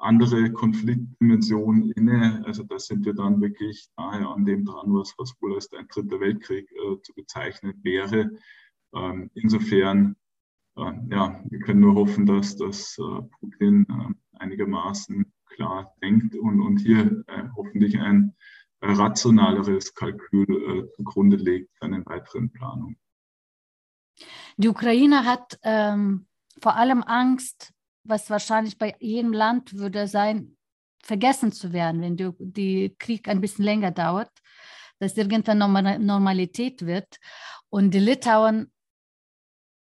andere 0.05 0.53
Konfliktdimension 0.53 1.91
inne. 1.93 2.43
Also 2.47 2.63
da 2.63 2.79
sind 2.79 3.05
wir 3.05 3.15
dann 3.15 3.41
wirklich 3.41 3.89
nahe 3.97 4.29
an 4.29 4.45
dem 4.45 4.65
dran, 4.65 4.93
was, 4.95 5.15
was 5.19 5.35
wohl 5.41 5.55
als 5.55 5.73
ein 5.73 5.89
dritter 5.89 6.21
Weltkrieg 6.21 6.71
äh, 6.73 7.01
zu 7.03 7.15
bezeichnen 7.15 7.81
wäre. 7.83 8.31
Ähm, 8.95 9.31
insofern, 9.35 10.17
äh, 10.77 10.93
ja, 11.11 11.43
wir 11.49 11.59
können 11.61 11.81
nur 11.81 11.95
hoffen, 11.95 12.27
dass 12.27 12.57
das 12.57 12.97
äh, 12.99 13.23
Putin 13.41 13.87
äh, 13.89 14.39
einigermaßen 14.39 15.33
klar 15.47 15.95
denkt 16.03 16.37
und, 16.37 16.61
und 16.61 16.79
hier 16.79 17.25
äh, 17.27 17.45
hoffentlich 17.57 17.99
ein 17.99 18.35
rationaleres 18.83 19.95
Kalkül 19.95 20.47
äh, 20.49 20.91
zugrunde 20.97 21.37
legt 21.37 21.71
eine 21.81 22.05
weiteren 22.05 22.51
Planung. 22.51 22.97
Die 24.57 24.69
Ukraine 24.69 25.25
hat 25.25 25.59
ähm, 25.63 26.27
vor 26.61 26.77
allem 26.77 27.03
Angst, 27.03 27.73
was 28.05 28.31
wahrscheinlich 28.31 28.79
bei 28.79 28.95
jedem 29.01 29.33
Land 29.33 29.77
würde 29.77 30.07
sein, 30.07 30.57
vergessen 31.03 31.53
zu 31.53 31.73
werden, 31.73 32.01
wenn 32.01 32.17
der 32.17 32.35
die 32.39 32.95
Krieg 32.99 33.29
ein 33.29 33.41
bisschen 33.41 33.65
länger 33.65 33.91
dauert, 33.91 34.31
dass 34.99 35.17
irgendwann 35.17 36.07
Normalität 36.07 36.87
wird. 36.87 37.19
Und 37.69 37.93
die 37.93 37.99
Litauen, 37.99 38.73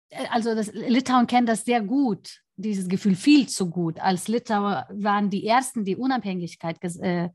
äh, 0.10 0.26
also 0.30 0.56
das, 0.56 0.72
Litauen 0.74 1.28
kennt 1.28 1.50
das 1.50 1.66
sehr 1.66 1.82
gut, 1.82 2.42
dieses 2.56 2.88
Gefühl 2.88 3.16
viel 3.16 3.48
zu 3.48 3.70
gut. 3.70 4.00
Als 4.00 4.28
Litauer 4.28 4.88
waren 4.92 5.30
die 5.30 5.46
ersten, 5.46 5.84
die 5.84 5.96
Unabhängigkeit 5.96 6.78
äh, 6.84 7.30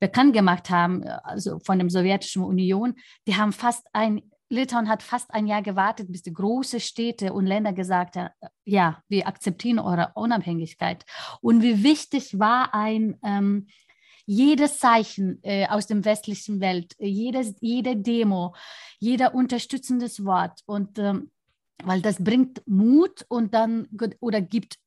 bekannt 0.00 0.32
gemacht 0.32 0.70
haben, 0.70 1.04
also 1.04 1.58
von 1.60 1.78
der 1.78 1.88
sowjetischen 1.90 2.42
Union, 2.42 2.94
die 3.26 3.36
haben 3.36 3.52
fast 3.52 3.86
ein 3.92 4.22
Litauen 4.48 4.88
hat 4.88 5.02
fast 5.02 5.32
ein 5.32 5.46
Jahr 5.46 5.62
gewartet, 5.62 6.12
bis 6.12 6.22
die 6.22 6.32
großen 6.32 6.80
Städte 6.80 7.32
und 7.32 7.46
Länder 7.46 7.72
gesagt 7.72 8.16
haben, 8.16 8.30
ja, 8.64 9.02
wir 9.08 9.26
akzeptieren 9.26 9.78
eure 9.78 10.12
Unabhängigkeit. 10.14 11.04
Und 11.40 11.62
wie 11.62 11.82
wichtig 11.82 12.38
war 12.38 12.74
ein 12.74 13.18
ähm, 13.24 13.66
jedes 14.26 14.78
Zeichen 14.78 15.38
äh, 15.42 15.66
aus 15.68 15.86
dem 15.86 16.04
westlichen 16.04 16.60
Welt, 16.60 16.94
jedes, 16.98 17.54
jede 17.60 17.96
Demo, 17.96 18.54
jeder 18.98 19.34
unterstützendes 19.34 20.24
Wort 20.24 20.60
und 20.66 20.98
ähm, 20.98 21.30
weil 21.82 22.00
das 22.00 22.22
bringt 22.22 22.62
Mut 22.66 23.26
und 23.28 23.52
dann 23.52 23.88
oder 24.20 24.40
gibt 24.40 24.78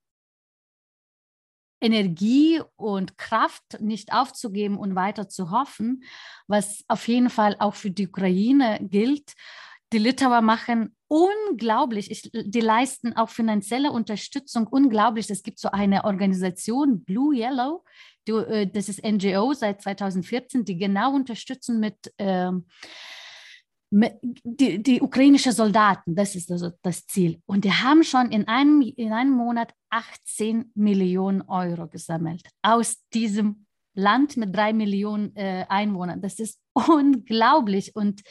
Energie 1.82 2.62
und 2.76 3.18
Kraft 3.18 3.80
nicht 3.80 4.13
aufzugeben 4.13 4.78
und 4.78 4.96
weiter 4.96 5.30
zu 5.30 5.52
hoffen, 5.52 6.04
was 6.48 6.84
auf 6.88 7.08
jeden 7.08 7.30
Fall 7.30 7.56
auch 7.60 7.76
für 7.76 7.92
die 7.92 8.08
Ukraine 8.08 8.80
gilt. 8.82 9.34
Die 9.94 10.00
Litauer 10.00 10.42
machen 10.42 10.96
unglaublich, 11.08 12.12
ich, 12.12 12.30
die 12.34 12.60
leisten 12.60 13.16
auch 13.16 13.30
finanzielle 13.30 13.92
Unterstützung 13.92 14.68
unglaublich. 14.68 15.30
Es 15.30 15.44
gibt 15.44 15.60
so 15.60 15.70
eine 15.72 16.04
Organisation, 16.04 17.04
Blue 17.06 17.34
Yellow, 17.34 17.86
die, 18.28 18.34
äh, 18.34 18.68
das 18.68 18.90
ist 18.90 19.04
NGO 19.04 19.54
seit 19.54 19.82
2014, 19.82 20.66
die 20.66 20.78
genau 20.78 21.13
unterstützen 21.13 21.80
mit 21.80 22.13
ähm, 22.18 22.66
die, 23.89 24.84
die 24.84 25.02
ukrainischen 25.02 25.54
Soldaten, 25.54 26.15
das 26.15 26.36
ist 26.36 26.52
also 26.52 26.71
das 26.82 27.06
Ziel. 27.06 27.41
Und 27.45 27.63
die 27.63 27.71
haben 27.71 28.04
schon 28.04 28.32
in 28.32 28.47
einem, 28.47 28.82
in 28.82 29.13
einem 29.13 29.32
Monat 29.32 29.73
18 29.89 30.71
Millionen 30.76 31.41
Euro 31.43 31.88
gesammelt 31.88 32.43
aus 32.62 32.97
diesem 33.13 33.65
Land 33.93 34.38
mit 34.38 34.56
drei 34.56 34.73
Millionen 34.73 35.36
äh, 35.36 35.65
Einwohnern. 35.69 36.21
Das 36.21 36.39
ist 36.39 36.60
unglaublich. 36.73 37.95
Und 37.95 38.21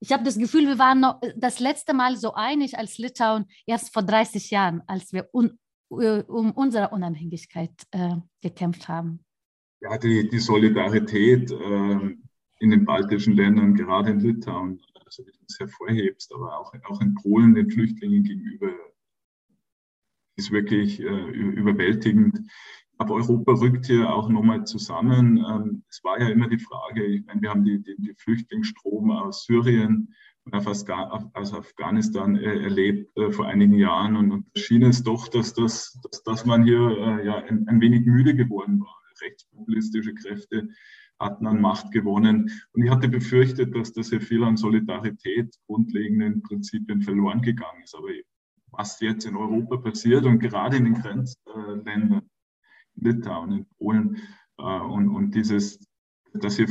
ich 0.00 0.12
habe 0.12 0.24
das 0.24 0.38
Gefühl, 0.38 0.66
wir 0.66 0.78
waren 0.78 1.00
noch 1.00 1.20
das 1.36 1.60
letzte 1.60 1.94
Mal 1.94 2.16
so 2.16 2.34
einig 2.34 2.78
als 2.78 2.98
Litauen 2.98 3.46
erst 3.66 3.92
vor 3.92 4.02
30 4.02 4.50
Jahren, 4.50 4.82
als 4.86 5.12
wir 5.12 5.28
un, 5.32 5.58
äh, 5.90 6.22
um 6.22 6.52
unsere 6.52 6.90
Unabhängigkeit 6.90 7.72
äh, 7.90 8.16
gekämpft 8.40 8.88
haben. 8.88 9.24
Ja, 9.80 9.98
die, 9.98 10.28
die 10.28 10.38
Solidarität 10.38 11.50
äh, 11.50 12.16
in 12.60 12.70
den 12.70 12.84
baltischen 12.84 13.34
Ländern, 13.34 13.74
gerade 13.74 14.12
in 14.12 14.20
Litauen, 14.20 14.80
also 15.12 15.26
wie 15.26 15.32
du 15.32 15.44
es 15.46 15.58
hervorhebst, 15.58 16.32
aber 16.34 16.58
auch, 16.58 16.72
auch 16.84 17.00
in 17.00 17.14
Polen 17.14 17.54
den 17.54 17.70
Flüchtlingen 17.70 18.22
gegenüber, 18.22 18.72
ist 20.36 20.50
wirklich 20.50 21.00
äh, 21.00 21.04
überwältigend. 21.04 22.40
Aber 22.96 23.14
Europa 23.14 23.52
rückt 23.52 23.86
hier 23.86 24.10
auch 24.10 24.28
nochmal 24.28 24.64
zusammen. 24.64 25.36
Ähm, 25.36 25.84
es 25.88 26.02
war 26.02 26.18
ja 26.20 26.28
immer 26.28 26.48
die 26.48 26.58
Frage, 26.58 27.04
ich 27.04 27.24
meine, 27.26 27.42
wir 27.42 27.50
haben 27.50 27.64
die, 27.64 27.82
die, 27.82 27.96
die 27.98 28.14
Flüchtlingsstrom 28.14 29.10
aus 29.10 29.44
Syrien 29.44 30.14
und 30.44 30.54
aus 30.54 31.52
Afghanistan 31.52 32.36
äh, 32.36 32.62
erlebt 32.62 33.16
äh, 33.18 33.30
vor 33.32 33.46
einigen 33.46 33.74
Jahren. 33.74 34.16
Und, 34.16 34.32
und 34.32 34.46
schien 34.56 34.82
es 34.82 35.02
doch, 35.02 35.28
dass, 35.28 35.52
das, 35.52 36.00
dass, 36.02 36.22
dass 36.22 36.46
man 36.46 36.64
hier 36.64 36.80
äh, 36.80 37.26
ja, 37.26 37.36
ein, 37.44 37.68
ein 37.68 37.80
wenig 37.80 38.06
müde 38.06 38.34
geworden 38.34 38.80
war. 38.80 39.02
Rechtspopulistische 39.20 40.14
Kräfte 40.14 40.68
hatten 41.22 41.46
an 41.46 41.60
Macht 41.60 41.92
gewonnen. 41.92 42.50
Und 42.72 42.84
ich 42.84 42.90
hatte 42.90 43.08
befürchtet, 43.08 43.74
dass 43.74 43.92
das 43.92 44.10
hier 44.10 44.20
viel 44.20 44.44
an 44.44 44.56
Solidarität, 44.56 45.54
grundlegenden 45.66 46.42
Prinzipien 46.42 47.02
verloren 47.02 47.42
gegangen 47.42 47.82
ist. 47.82 47.94
Aber 47.94 48.08
was 48.72 49.00
jetzt 49.00 49.24
in 49.24 49.36
Europa 49.36 49.76
passiert 49.76 50.24
und 50.24 50.38
gerade 50.38 50.76
in 50.76 50.84
den 50.84 50.94
Grenzländern, 50.94 52.22
Litauen, 52.94 53.52
in 53.52 53.66
Polen 53.78 54.18
äh, 54.58 54.62
und, 54.62 55.08
und 55.08 55.34
dieses, 55.34 55.78
dass 56.34 56.56
hier 56.56 56.68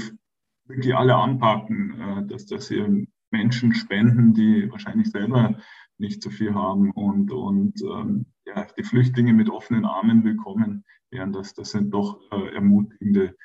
wirklich 0.66 0.96
alle 0.96 1.16
anpacken, 1.16 2.00
äh, 2.00 2.28
dass 2.28 2.46
das 2.46 2.68
hier 2.68 3.06
Menschen 3.32 3.74
spenden, 3.74 4.34
die 4.34 4.70
wahrscheinlich 4.70 5.10
selber 5.10 5.58
nicht 5.98 6.22
so 6.22 6.30
viel 6.30 6.54
haben 6.54 6.92
und, 6.92 7.32
und 7.32 7.82
ähm, 7.82 8.26
ja, 8.46 8.68
die 8.78 8.84
Flüchtlinge 8.84 9.34
mit 9.34 9.50
offenen 9.50 9.86
Armen 9.86 10.24
willkommen 10.24 10.84
wären. 11.12 11.32
Das, 11.32 11.54
das 11.54 11.72
sind 11.72 11.92
doch 11.92 12.20
äh, 12.32 12.56
ermutigende 12.56 13.36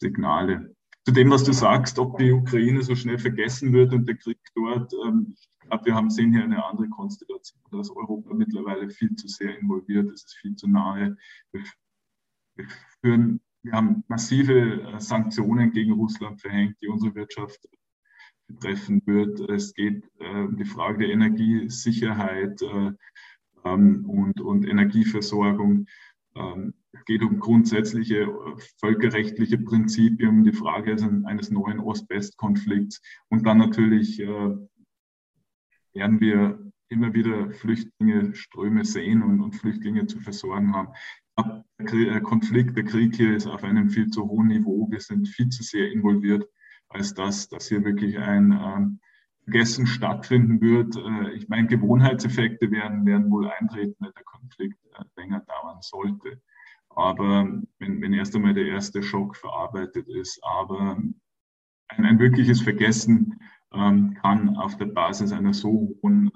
Signale. 0.00 0.74
zu 1.06 1.12
dem, 1.12 1.30
was 1.30 1.44
du 1.44 1.52
sagst, 1.52 1.98
ob 1.98 2.18
die 2.18 2.32
Ukraine 2.32 2.82
so 2.82 2.94
schnell 2.94 3.18
vergessen 3.18 3.72
wird 3.72 3.92
und 3.92 4.08
der 4.08 4.16
Krieg 4.16 4.38
dort. 4.54 4.92
Ähm, 5.04 5.34
ich 5.36 5.68
glaube, 5.68 5.84
wir 5.86 5.94
haben 5.94 6.10
sehen 6.10 6.32
hier 6.32 6.44
eine 6.44 6.64
andere 6.64 6.88
Konstellation, 6.88 7.60
dass 7.70 7.90
Europa 7.90 8.32
mittlerweile 8.34 8.88
viel 8.88 9.14
zu 9.16 9.28
sehr 9.28 9.58
involviert 9.58 10.10
ist, 10.12 10.26
ist 10.26 10.36
viel 10.38 10.56
zu 10.56 10.66
nahe. 10.68 11.16
Wir, 11.52 11.62
wir, 12.56 12.66
führen, 13.02 13.40
wir 13.62 13.72
haben 13.72 14.04
massive 14.08 14.82
äh, 14.82 15.00
Sanktionen 15.00 15.72
gegen 15.72 15.92
Russland 15.92 16.40
verhängt, 16.40 16.76
die 16.80 16.88
unsere 16.88 17.14
Wirtschaft 17.14 17.68
betreffen 18.46 19.02
wird. 19.06 19.40
Es 19.40 19.74
geht 19.74 20.04
äh, 20.20 20.40
um 20.40 20.56
die 20.56 20.64
Frage 20.64 20.98
der 20.98 21.10
Energiesicherheit 21.10 22.60
äh, 22.62 22.92
ähm, 23.64 24.04
und, 24.06 24.40
und 24.40 24.66
Energieversorgung. 24.66 25.86
Ähm, 26.34 26.74
es 26.94 27.04
geht 27.04 27.22
um 27.22 27.40
grundsätzliche 27.40 28.22
äh, 28.22 28.28
völkerrechtliche 28.78 29.58
Prinzipien, 29.58 30.44
die 30.44 30.52
Frage 30.52 30.96
eines 31.24 31.50
neuen 31.50 31.80
Ost-West-Konflikts. 31.80 33.02
Und 33.28 33.46
dann 33.46 33.58
natürlich 33.58 34.20
äh, 34.20 34.56
werden 35.92 36.20
wir 36.20 36.72
immer 36.88 37.14
wieder 37.14 37.50
Flüchtlinge, 37.50 38.34
Ströme 38.34 38.84
sehen 38.84 39.22
und, 39.22 39.40
und 39.40 39.52
Flüchtlinge 39.52 40.06
zu 40.06 40.20
versorgen 40.20 40.74
haben. 40.74 40.88
Der 41.78 42.20
Konflikt, 42.20 42.76
der 42.76 42.84
Krieg 42.84 43.16
hier 43.16 43.34
ist 43.34 43.46
auf 43.46 43.64
einem 43.64 43.90
viel 43.90 44.08
zu 44.08 44.28
hohen 44.28 44.48
Niveau. 44.48 44.88
Wir 44.90 45.00
sind 45.00 45.28
viel 45.28 45.48
zu 45.48 45.64
sehr 45.64 45.90
involviert, 45.90 46.48
als 46.88 47.12
dass, 47.14 47.48
dass 47.48 47.68
hier 47.68 47.84
wirklich 47.84 48.18
ein 48.18 48.52
äh, 48.52 48.86
Vergessen 49.44 49.86
stattfinden 49.86 50.60
wird. 50.60 50.96
Äh, 50.96 51.32
ich 51.32 51.48
meine, 51.48 51.66
Gewohnheitseffekte 51.66 52.70
werden, 52.70 53.04
werden 53.04 53.30
wohl 53.30 53.50
eintreten, 53.50 53.96
wenn 53.98 54.12
der 54.12 54.24
Konflikt 54.24 54.78
äh, 54.96 55.04
länger 55.16 55.40
dauern 55.40 55.78
sollte. 55.80 56.40
Aber 56.96 57.48
wenn, 57.78 58.00
wenn 58.00 58.12
erst 58.12 58.34
einmal 58.36 58.54
der 58.54 58.66
erste 58.66 59.02
Schock 59.02 59.36
verarbeitet 59.36 60.08
ist, 60.08 60.40
aber 60.42 60.96
ein, 61.88 62.04
ein 62.04 62.18
wirkliches 62.18 62.60
Vergessen 62.60 63.40
ähm, 63.72 64.14
kann 64.22 64.56
auf 64.56 64.76
der 64.76 64.86
Basis 64.86 65.32
einer 65.32 65.52
so 65.52 65.96
hohen 66.02 66.30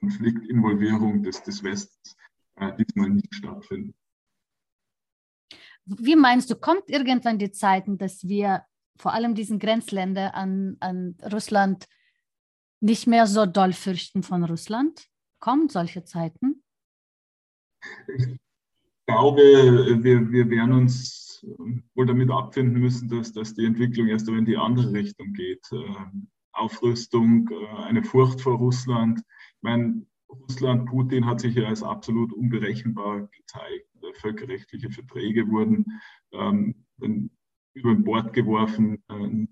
Konfliktinvolvierung 0.00 1.22
des, 1.22 1.42
des 1.42 1.62
Westens 1.62 2.16
äh, 2.56 2.72
diesmal 2.76 3.10
nicht 3.10 3.34
stattfinden. 3.34 3.94
Wie 5.84 6.16
meinst 6.16 6.50
du, 6.50 6.56
kommt 6.56 6.90
irgendwann 6.90 7.38
die 7.38 7.52
Zeiten, 7.52 7.96
dass 7.96 8.26
wir 8.26 8.64
vor 8.98 9.12
allem 9.12 9.34
diesen 9.34 9.60
Grenzländer 9.60 10.34
an, 10.34 10.76
an 10.80 11.16
Russland 11.32 11.86
nicht 12.80 13.06
mehr 13.06 13.26
so 13.26 13.46
doll 13.46 13.72
fürchten 13.72 14.24
von 14.24 14.42
Russland? 14.42 15.06
Kommen 15.38 15.68
solche 15.68 16.02
Zeiten? 16.02 16.64
Ich 18.16 18.40
glaube, 19.06 19.40
wir, 20.02 20.30
wir 20.30 20.50
werden 20.50 20.72
uns 20.72 21.44
wohl 21.94 22.06
damit 22.06 22.30
abfinden 22.30 22.80
müssen, 22.80 23.08
dass, 23.08 23.32
dass 23.32 23.54
die 23.54 23.64
Entwicklung 23.64 24.08
erst 24.08 24.28
in 24.28 24.44
die 24.44 24.56
andere 24.56 24.92
Richtung 24.92 25.32
geht. 25.32 25.64
Ähm, 25.72 26.28
Aufrüstung, 26.52 27.48
äh, 27.50 27.82
eine 27.82 28.02
Furcht 28.02 28.40
vor 28.40 28.56
Russland. 28.56 29.20
Ich 29.20 29.62
meine, 29.62 30.06
Russland, 30.28 30.86
Putin 30.86 31.26
hat 31.26 31.40
sich 31.40 31.54
ja 31.54 31.68
als 31.68 31.82
absolut 31.82 32.32
unberechenbar 32.32 33.28
gezeigt. 33.28 33.86
Völkerrechtliche 34.20 34.90
Verträge 34.90 35.48
wurden 35.48 35.84
ähm, 36.32 36.86
über 37.74 37.94
Bord 37.94 38.32
geworfen, 38.32 39.02
äh, 39.08 39.46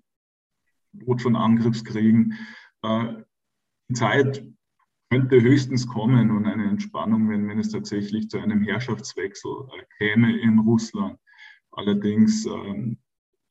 Boot 0.93 1.23
von 1.23 1.37
Angriffskriegen. 1.37 2.35
Äh, 2.83 3.15
die 3.89 3.95
Zeit 3.95 4.45
könnte 5.11 5.41
höchstens 5.41 5.87
kommen 5.87 6.31
und 6.31 6.47
eine 6.47 6.69
Entspannung, 6.69 7.29
wenn, 7.29 7.49
wenn 7.49 7.59
es 7.59 7.71
tatsächlich 7.71 8.29
zu 8.29 8.39
einem 8.39 8.63
Herrschaftswechsel 8.63 9.51
äh, 9.79 9.85
käme 9.99 10.37
in 10.39 10.59
Russland. 10.61 11.19
Allerdings, 11.73 12.47
ähm, 12.47 12.99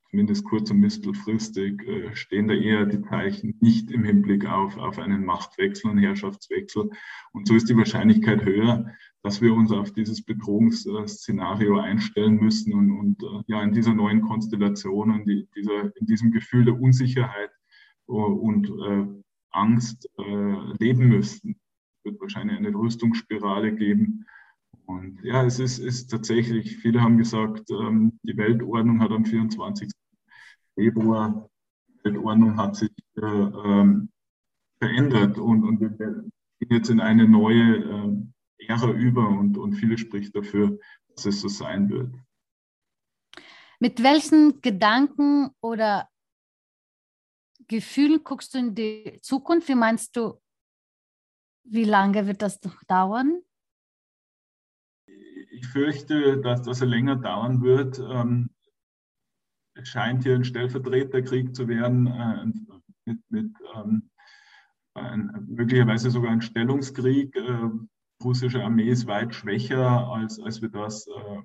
zumindest 0.09 0.45
kurz- 0.45 0.71
und 0.71 0.79
mittelfristig, 0.79 1.81
äh, 1.87 2.15
stehen 2.15 2.47
da 2.47 2.53
eher 2.53 2.85
die 2.85 3.01
Zeichen 3.01 3.57
nicht 3.61 3.91
im 3.91 4.03
Hinblick 4.03 4.45
auf, 4.45 4.77
auf 4.77 4.99
einen 4.99 5.25
Machtwechsel 5.25 5.91
und 5.91 5.99
Herrschaftswechsel. 5.99 6.89
Und 7.31 7.47
so 7.47 7.55
ist 7.55 7.69
die 7.69 7.77
Wahrscheinlichkeit 7.77 8.43
höher, 8.43 8.85
dass 9.23 9.41
wir 9.41 9.53
uns 9.53 9.71
auf 9.71 9.91
dieses 9.91 10.23
Bedrohungsszenario 10.23 11.79
einstellen 11.79 12.35
müssen 12.35 12.73
und, 12.73 12.91
und 12.91 13.23
äh, 13.23 13.43
ja, 13.47 13.63
in 13.63 13.73
dieser 13.73 13.93
neuen 13.93 14.21
Konstellation 14.21 15.11
und 15.11 15.25
die, 15.25 15.47
dieser, 15.55 15.95
in 15.95 16.05
diesem 16.05 16.31
Gefühl 16.31 16.65
der 16.65 16.79
Unsicherheit 16.79 17.51
und 18.05 18.67
äh, 18.67 19.23
Angst 19.53 20.09
äh, 20.17 20.73
leben 20.79 21.07
müssten. 21.07 21.51
Es 21.97 22.05
wird 22.11 22.21
wahrscheinlich 22.21 22.57
eine 22.57 22.73
Rüstungsspirale 22.73 23.73
geben. 23.73 24.25
Und 24.85 25.23
ja, 25.23 25.45
es 25.45 25.59
ist, 25.59 25.79
ist 25.79 26.07
tatsächlich, 26.07 26.77
viele 26.77 27.01
haben 27.01 27.17
gesagt, 27.17 27.69
ähm, 27.71 28.19
die 28.23 28.35
Weltordnung 28.35 29.01
hat 29.01 29.11
am 29.11 29.25
24. 29.25 29.89
Februar, 30.75 31.49
die 31.87 32.05
Weltordnung 32.05 32.57
hat 32.57 32.75
sich 32.75 32.91
äh, 33.15 33.21
ähm, 33.21 34.09
verändert 34.79 35.37
und, 35.37 35.63
und 35.63 35.79
wir 35.79 35.89
gehen 35.89 36.27
jetzt 36.69 36.89
in 36.89 36.99
eine 36.99 37.27
neue 37.27 37.77
äh, 37.77 38.67
Ära 38.67 38.91
über 38.91 39.27
und, 39.27 39.57
und 39.57 39.73
viele 39.73 39.97
spricht 39.97 40.35
dafür, 40.35 40.77
dass 41.15 41.25
es 41.25 41.41
so 41.41 41.47
sein 41.47 41.89
wird. 41.89 42.13
Mit 43.79 44.01
welchen 44.03 44.61
Gedanken 44.61 45.49
oder 45.61 46.09
Gefühl 47.67 48.19
guckst 48.19 48.53
du 48.53 48.59
in 48.59 48.75
die 48.75 49.19
Zukunft? 49.21 49.67
Wie 49.67 49.75
meinst 49.75 50.15
du, 50.15 50.39
wie 51.63 51.83
lange 51.83 52.27
wird 52.27 52.41
das 52.41 52.61
noch 52.63 52.83
dauern? 52.83 53.41
Ich 55.51 55.67
fürchte, 55.67 56.41
dass 56.41 56.63
das 56.63 56.81
länger 56.81 57.15
dauern 57.15 57.61
wird. 57.61 57.99
Ähm, 57.99 58.49
es 59.75 59.87
scheint 59.87 60.23
hier 60.23 60.35
ein 60.35 60.43
Stellvertreterkrieg 60.43 61.55
zu 61.55 61.67
werden, 61.67 62.07
äh, 62.07 62.45
mit, 63.05 63.19
mit 63.29 63.55
ähm, 63.75 64.09
ein, 64.95 65.45
möglicherweise 65.47 66.11
sogar 66.11 66.31
ein 66.31 66.41
Stellungskrieg. 66.41 67.35
Äh, 67.35 67.69
die 68.21 68.23
russische 68.23 68.63
Armee 68.63 68.89
ist 68.89 69.07
weit 69.07 69.33
schwächer, 69.33 70.07
als, 70.07 70.39
als 70.39 70.61
wir 70.61 70.69
das 70.69 71.07
äh, 71.07 71.41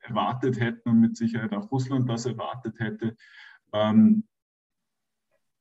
erwartet 0.00 0.60
hätten 0.60 0.88
und 0.88 1.00
mit 1.00 1.16
Sicherheit 1.16 1.52
auch 1.52 1.70
Russland 1.70 2.08
das 2.08 2.26
erwartet 2.26 2.78
hätte. 2.78 3.16
Ähm, 3.72 4.26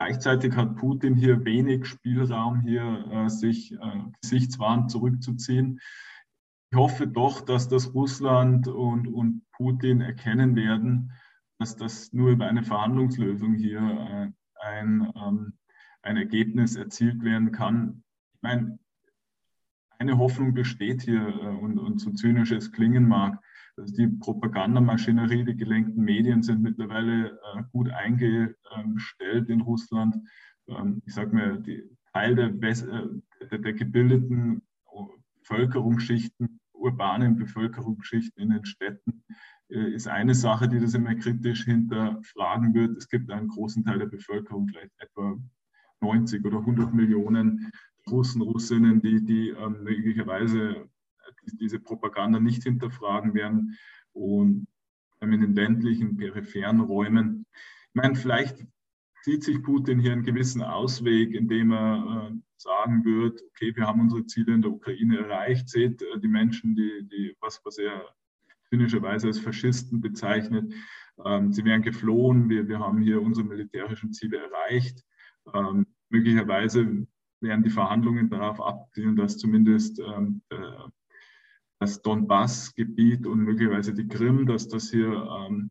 Gleichzeitig 0.06 0.54
hat 0.58 0.76
Putin 0.76 1.16
hier 1.16 1.46
wenig 1.46 1.86
Spielraum, 1.86 2.60
hier 2.60 3.06
äh, 3.10 3.30
sich 3.30 3.72
äh, 3.72 3.78
gesichtswahrend 4.22 4.92
zurückzuziehen. 4.92 5.80
Ich 6.72 6.78
hoffe 6.78 7.08
doch, 7.08 7.40
dass 7.40 7.70
das 7.70 7.94
Russland 7.94 8.68
und, 8.68 9.08
und 9.08 9.44
Putin 9.54 10.02
erkennen 10.02 10.58
werden, 10.58 11.14
dass 11.58 11.78
das 11.78 12.12
nur 12.12 12.32
über 12.32 12.48
eine 12.48 12.64
Verhandlungslösung 12.64 13.54
hier 13.54 13.80
äh, 13.80 14.32
ein, 14.62 15.10
ähm, 15.16 15.54
ein 16.02 16.18
Ergebnis 16.18 16.76
erzielt 16.76 17.24
werden 17.24 17.54
kann. 17.54 18.04
Ich 18.34 18.42
meine, 18.42 18.80
eine 20.04 20.18
Hoffnung 20.18 20.54
besteht 20.54 21.02
hier 21.02 21.28
äh, 21.28 21.48
und, 21.48 21.80
und 21.80 22.00
so 22.00 22.12
zynisch 22.12 22.52
es 22.52 22.72
klingen 22.72 23.08
mag, 23.08 23.40
also 23.78 23.96
die 23.96 24.08
Propagandamaschinerie, 24.08 25.46
die 25.46 25.56
gelenkten 25.56 26.04
Medien 26.04 26.44
sind 26.44 26.62
mittlerweile 26.62 27.32
äh, 27.32 27.64
gut 27.72 27.90
eingestellt 27.90 29.50
in 29.50 29.62
Russland. 29.62 30.16
Ähm, 30.68 31.02
ich 31.06 31.14
sage 31.14 31.34
mal, 31.34 31.62
die 31.62 31.84
Teil 32.12 32.36
der, 32.36 32.48
äh, 32.48 33.08
der, 33.50 33.60
der 33.60 33.74
gebildeten 33.74 34.62
Bevölkerungsschichten, 35.40 36.60
urbanen 36.74 37.38
Bevölkerungsschichten 37.38 38.44
in 38.44 38.50
den 38.50 38.66
Städten 38.66 39.24
ist 39.70 40.08
eine 40.08 40.36
Sache, 40.36 40.68
die 40.68 40.80
das 40.80 40.94
immer 40.94 41.16
kritisch 41.16 41.64
hinterfragen 41.64 42.74
wird. 42.74 42.96
Es 42.98 43.10
gibt 43.10 43.32
einen 43.32 43.48
großen 43.48 43.84
Teil 43.84 44.00
der 44.00 44.06
Bevölkerung, 44.06 44.68
vielleicht 44.68 44.92
etwa 45.00 45.36
90 46.02 46.46
oder 46.46 46.60
100 46.60 46.94
Millionen 46.94 47.72
Russen, 48.10 48.42
Russinnen, 48.42 49.02
die, 49.02 49.24
die 49.24 49.50
ähm, 49.50 49.84
möglicherweise 49.84 50.90
diese 51.60 51.80
Propaganda 51.80 52.40
nicht 52.40 52.64
hinterfragen 52.64 53.34
werden 53.34 53.78
und 54.14 54.68
in 55.22 55.32
den 55.42 55.56
ländlichen, 55.56 56.18
peripheren 56.18 56.82
Räumen. 56.82 57.46
Ich 57.54 57.96
meine, 57.96 58.16
vielleicht 58.16 58.66
zieht 59.24 59.44
sich 59.44 59.64
Putin 59.64 60.00
hier 60.00 60.12
einen 60.12 60.24
gewissen 60.24 60.62
Ausweg, 60.62 61.34
indem 61.34 61.72
er 61.72 62.32
äh, 62.32 62.36
sagen 62.58 63.06
wird, 63.06 63.42
okay, 63.50 63.74
wir 63.76 63.88
haben 63.88 64.02
unsere 64.02 64.26
Ziele 64.26 64.54
in 64.54 64.62
der 64.62 64.72
Ukraine 64.72 65.20
erreicht, 65.20 65.70
seht 65.70 66.02
äh, 66.02 66.20
die 66.20 66.28
Menschen, 66.28 66.76
die, 66.76 67.08
die 67.10 67.36
was, 67.40 67.62
was 67.64 67.78
er 67.78 68.04
zynischerweise 68.70 69.28
als 69.28 69.40
Faschisten 69.40 70.02
bezeichnet, 70.02 70.74
ähm, 71.26 71.54
sie 71.54 71.64
wären 71.64 71.82
geflohen, 71.82 72.50
wir, 72.50 72.68
wir 72.68 72.80
haben 72.80 73.02
hier 73.02 73.22
unsere 73.22 73.46
militärischen 73.46 74.14
Ziele 74.14 74.38
erreicht. 74.38 75.04
Ähm, 75.54 75.86
möglicherweise 76.10 77.08
werden 77.44 77.64
die 77.64 77.70
Verhandlungen 77.70 78.30
darauf 78.30 78.62
abzielen, 78.62 79.16
dass 79.16 79.38
zumindest 79.38 80.00
ähm, 80.00 80.42
der 80.52 80.90
das 81.84 82.02
Donbass-Gebiet 82.02 83.28
und 83.28 83.40
möglicherweise 83.40 83.94
die 83.94 84.08
Krim, 84.08 84.46
dass 84.46 84.70
das 84.70 84.90
hier 84.90 85.12
ähm, 85.12 85.70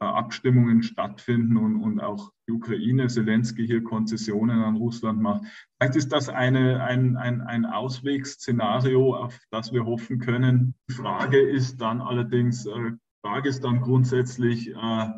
äh, 0.00 0.04
Abstimmungen 0.04 0.82
stattfinden 0.82 1.56
und, 1.56 1.80
und 1.80 2.00
auch 2.00 2.32
die 2.48 2.52
Ukraine, 2.52 3.06
Zelensky 3.06 3.64
hier 3.64 3.84
Konzessionen 3.84 4.60
an 4.62 4.76
Russland 4.76 5.20
macht. 5.22 5.44
Vielleicht 5.78 5.96
ist 5.96 6.12
das 6.12 6.28
eine, 6.28 6.82
ein, 6.82 7.16
ein, 7.16 7.40
ein 7.40 7.66
Auswegsszenario, 7.66 9.14
auf 9.14 9.38
das 9.52 9.72
wir 9.72 9.86
hoffen 9.86 10.18
können. 10.18 10.74
Die 10.90 10.94
Frage 10.94 11.38
ist 11.38 11.80
dann 11.80 12.00
allerdings, 12.00 12.66
äh, 12.66 12.92
Frage 13.24 13.48
ist 13.48 13.62
dann 13.62 13.80
grundsätzlich, 13.80 14.70
äh, 14.70 15.08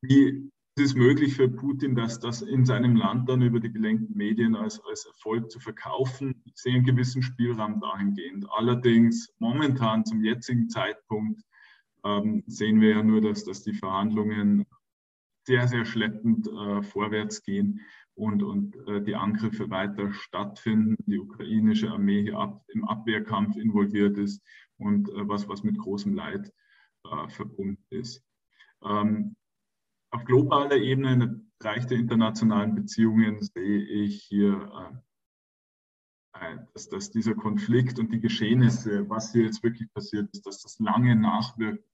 wie 0.00 0.50
ist 0.78 0.96
möglich 0.96 1.34
für 1.34 1.48
Putin, 1.48 1.94
dass 1.94 2.18
das 2.20 2.42
in 2.42 2.64
seinem 2.64 2.96
Land 2.96 3.28
dann 3.28 3.42
über 3.42 3.60
die 3.60 3.72
gelenkten 3.72 4.16
Medien 4.16 4.54
als, 4.54 4.80
als 4.88 5.06
Erfolg 5.06 5.50
zu 5.50 5.60
verkaufen. 5.60 6.42
Ich 6.44 6.56
sehe 6.56 6.74
einen 6.74 6.84
gewissen 6.84 7.22
Spielraum 7.22 7.80
dahingehend. 7.80 8.46
Allerdings 8.50 9.32
momentan 9.38 10.04
zum 10.04 10.22
jetzigen 10.22 10.68
Zeitpunkt 10.68 11.42
ähm, 12.04 12.42
sehen 12.46 12.80
wir 12.80 12.90
ja 12.90 13.02
nur, 13.02 13.20
dass, 13.20 13.44
dass 13.44 13.62
die 13.62 13.74
Verhandlungen 13.74 14.66
sehr, 15.46 15.66
sehr 15.66 15.84
schleppend 15.84 16.46
äh, 16.48 16.82
vorwärts 16.82 17.42
gehen 17.42 17.80
und, 18.14 18.42
und 18.42 18.76
äh, 18.86 19.00
die 19.02 19.14
Angriffe 19.14 19.70
weiter 19.70 20.12
stattfinden, 20.12 20.96
die 21.06 21.18
ukrainische 21.18 21.90
Armee 21.90 22.22
hier 22.22 22.38
ab, 22.38 22.64
im 22.68 22.84
Abwehrkampf 22.84 23.56
involviert 23.56 24.18
ist 24.18 24.42
und 24.76 25.08
äh, 25.08 25.28
was, 25.28 25.48
was 25.48 25.62
mit 25.62 25.78
großem 25.78 26.14
Leid 26.14 26.52
äh, 27.04 27.28
verbunden 27.28 27.84
ist. 27.90 28.22
Ähm, 28.82 29.36
auf 30.10 30.24
globaler 30.24 30.76
Ebene, 30.76 31.12
im 31.12 31.50
Bereich 31.58 31.86
der 31.86 31.98
internationalen 31.98 32.74
Beziehungen, 32.74 33.42
sehe 33.42 33.82
ich 33.82 34.22
hier, 34.24 35.02
äh, 36.34 36.52
äh, 36.52 36.58
dass, 36.72 36.88
dass, 36.88 37.10
dieser 37.10 37.34
Konflikt 37.34 37.98
und 37.98 38.12
die 38.12 38.20
Geschehnisse, 38.20 39.08
was 39.08 39.32
hier 39.32 39.44
jetzt 39.44 39.62
wirklich 39.62 39.92
passiert 39.92 40.30
ist, 40.32 40.46
dass 40.46 40.62
das 40.62 40.78
lange 40.78 41.16
nachwirkt. 41.16 41.84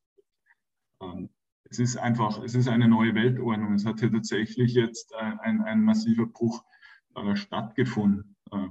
Ähm, 1.01 1.31
es 1.65 1.79
ist 1.79 1.97
einfach, 1.97 2.43
es 2.43 2.55
ist 2.55 2.69
eine 2.69 2.89
neue 2.89 3.15
Weltordnung. 3.15 3.75
Es 3.75 3.87
hat 3.87 4.01
hier 4.01 4.13
tatsächlich 4.13 4.75
jetzt 4.75 5.15
ein, 5.15 5.41
ein, 5.41 5.63
ein 5.63 5.83
massiver 5.83 6.27
Bruch 6.27 6.63
äh, 7.15 7.35
stattgefunden. 7.35 8.37
Äh, 8.53 8.69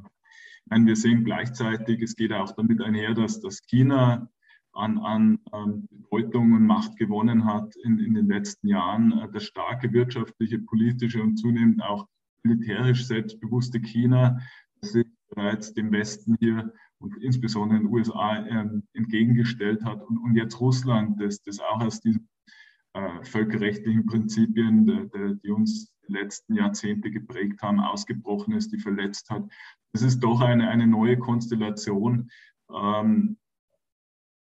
meine, 0.65 0.85
wir 0.85 0.95
sehen 0.95 1.23
gleichzeitig, 1.23 2.01
es 2.01 2.15
geht 2.15 2.33
auch 2.33 2.51
damit 2.51 2.81
einher, 2.81 3.13
dass, 3.13 3.39
dass 3.39 3.61
China 3.61 4.29
an, 4.73 4.97
an, 4.99 5.39
an 5.51 5.87
Bedeutung 5.89 6.53
und 6.53 6.65
Macht 6.65 6.97
gewonnen 6.97 7.45
hat 7.45 7.75
in, 7.83 7.99
in 7.99 8.13
den 8.13 8.27
letzten 8.27 8.67
Jahren. 8.67 9.11
Äh, 9.19 9.31
das 9.31 9.43
starke 9.43 9.91
wirtschaftliche, 9.93 10.59
politische 10.59 11.21
und 11.21 11.37
zunehmend 11.37 11.81
auch 11.83 12.07
militärisch 12.43 13.05
selbstbewusste 13.05 13.79
China, 13.79 14.39
das 14.81 14.91
sich 14.91 15.07
bereits 15.29 15.73
dem 15.73 15.91
Westen 15.91 16.35
hier 16.39 16.73
und 16.99 17.17
insbesondere 17.21 17.79
den 17.79 17.87
USA 17.87 18.45
ähm, 18.45 18.83
entgegengestellt 18.93 19.83
hat 19.83 20.03
und, 20.03 20.17
und 20.17 20.35
jetzt 20.35 20.59
Russland, 20.59 21.21
das, 21.21 21.41
das 21.41 21.59
auch 21.59 21.81
aus 21.81 22.01
diesen 22.01 22.29
äh, 22.93 23.23
völkerrechtlichen 23.23 24.05
Prinzipien, 24.05 24.85
de, 24.85 25.09
de, 25.09 25.35
die 25.43 25.51
uns 25.51 25.93
die 26.07 26.13
letzten 26.13 26.55
Jahrzehnte 26.55 27.11
geprägt 27.11 27.61
haben, 27.61 27.79
ausgebrochen 27.79 28.53
ist, 28.53 28.71
die 28.71 28.79
verletzt 28.79 29.29
hat. 29.29 29.43
Das 29.93 30.01
ist 30.01 30.19
doch 30.19 30.41
eine, 30.41 30.69
eine 30.69 30.87
neue 30.87 31.17
Konstellation, 31.17 32.29
ähm, 32.73 33.37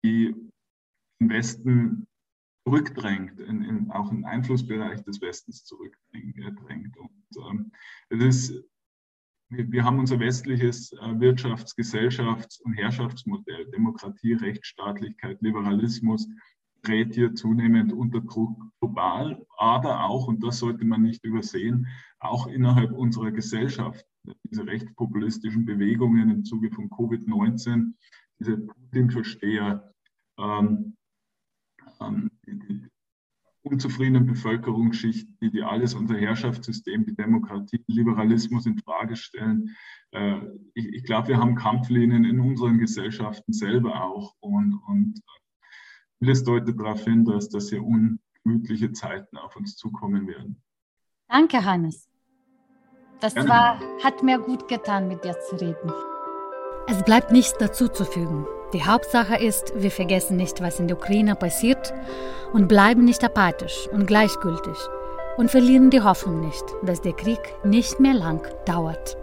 die 0.04 0.34
den 1.20 1.30
Westen 1.30 2.06
zurückdrängt, 2.64 3.40
in, 3.40 3.62
in, 3.62 3.90
auch 3.90 4.10
im 4.10 4.24
Einflussbereich 4.24 5.02
des 5.02 5.20
Westens 5.20 5.64
zurückdrängt. 5.64 6.96
Und, 6.96 7.10
ähm, 7.50 7.72
es 8.10 8.22
ist, 8.22 8.64
wir, 9.50 9.70
wir, 9.70 9.84
haben 9.84 9.98
unser 9.98 10.20
westliches 10.20 10.92
äh, 10.92 10.96
Wirtschafts-, 11.18 11.74
Gesellschafts- 11.76 12.60
und 12.60 12.74
Herrschaftsmodell, 12.74 13.66
Demokratie, 13.70 14.34
Rechtsstaatlichkeit, 14.34 15.40
Liberalismus, 15.42 16.28
gerät 16.82 17.14
hier 17.14 17.34
zunehmend 17.34 17.92
unter 17.92 18.20
Druck 18.20 18.56
global, 18.80 19.44
aber 19.58 20.04
auch, 20.04 20.28
und 20.28 20.42
das 20.42 20.58
sollte 20.58 20.84
man 20.84 21.02
nicht 21.02 21.24
übersehen, 21.24 21.86
auch 22.20 22.46
innerhalb 22.46 22.92
unserer 22.92 23.30
Gesellschaft. 23.30 24.04
Diese 24.44 24.66
rechtspopulistischen 24.66 25.64
Bewegungen 25.64 26.30
im 26.30 26.44
Zuge 26.44 26.70
von 26.70 26.90
Covid-19, 26.90 27.94
diese 28.40 28.56
Putin-Versteher, 28.56 29.94
ähm, 30.38 30.96
ähm, 32.00 32.30
die 32.46 32.88
unzufriedenen 33.62 34.26
Bevölkerungsschichten, 34.26 35.36
die, 35.40 35.50
die 35.50 35.62
alles 35.62 35.94
unser 35.94 36.16
Herrschaftssystem, 36.16 37.04
die 37.04 37.14
Demokratie, 37.14 37.84
Liberalismus 37.86 38.66
in 38.66 38.78
Frage 38.78 39.16
stellen. 39.16 39.76
Äh, 40.12 40.40
ich, 40.74 40.86
ich 40.86 41.04
glaube, 41.04 41.28
wir 41.28 41.38
haben 41.38 41.54
Kampflinien 41.54 42.24
in 42.24 42.40
unseren 42.40 42.78
Gesellschaften 42.78 43.52
selber 43.52 44.02
auch 44.02 44.34
und, 44.40 44.80
und 44.88 45.20
vieles 46.18 46.42
deutet 46.42 46.80
darauf 46.80 47.04
hin, 47.04 47.24
dass, 47.24 47.48
dass 47.50 47.68
hier 47.68 47.84
ungemütliche 47.84 48.92
Zeiten 48.92 49.36
auf 49.36 49.56
uns 49.56 49.76
zukommen 49.76 50.26
werden. 50.26 50.62
Danke, 51.28 51.64
Hannes. 51.64 52.08
Das 53.20 53.36
war, 53.36 53.78
hat 54.02 54.22
mir 54.22 54.38
gut 54.38 54.66
getan, 54.66 55.06
mit 55.06 55.22
dir 55.22 55.38
zu 55.40 55.56
reden. 55.56 55.92
Es 56.88 57.02
bleibt 57.04 57.30
nichts 57.30 57.54
dazu 57.58 57.88
zu 57.88 58.04
fügen. 58.04 58.46
Die 58.72 58.84
Hauptsache 58.84 59.36
ist, 59.36 59.72
wir 59.76 59.90
vergessen 59.90 60.36
nicht, 60.36 60.60
was 60.60 60.78
in 60.78 60.88
der 60.88 60.96
Ukraine 60.96 61.34
passiert 61.34 61.92
und 62.52 62.68
bleiben 62.68 63.04
nicht 63.04 63.24
apathisch 63.24 63.88
und 63.92 64.06
gleichgültig 64.06 64.76
und 65.36 65.50
verlieren 65.50 65.90
die 65.90 66.02
Hoffnung 66.02 66.40
nicht, 66.40 66.64
dass 66.82 67.00
der 67.00 67.12
Krieg 67.12 67.40
nicht 67.64 67.98
mehr 67.98 68.14
lang 68.14 68.46
dauert. 68.66 69.16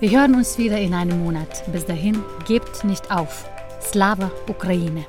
Wir 0.00 0.10
hören 0.10 0.34
uns 0.34 0.58
wieder 0.58 0.78
in 0.78 0.94
einem 0.94 1.22
Monat. 1.22 1.62
Bis 1.70 1.86
dahin, 1.86 2.24
gebt 2.46 2.82
nicht 2.82 3.12
auf. 3.12 3.48
Slava 3.80 4.32
Ukraine! 4.48 5.06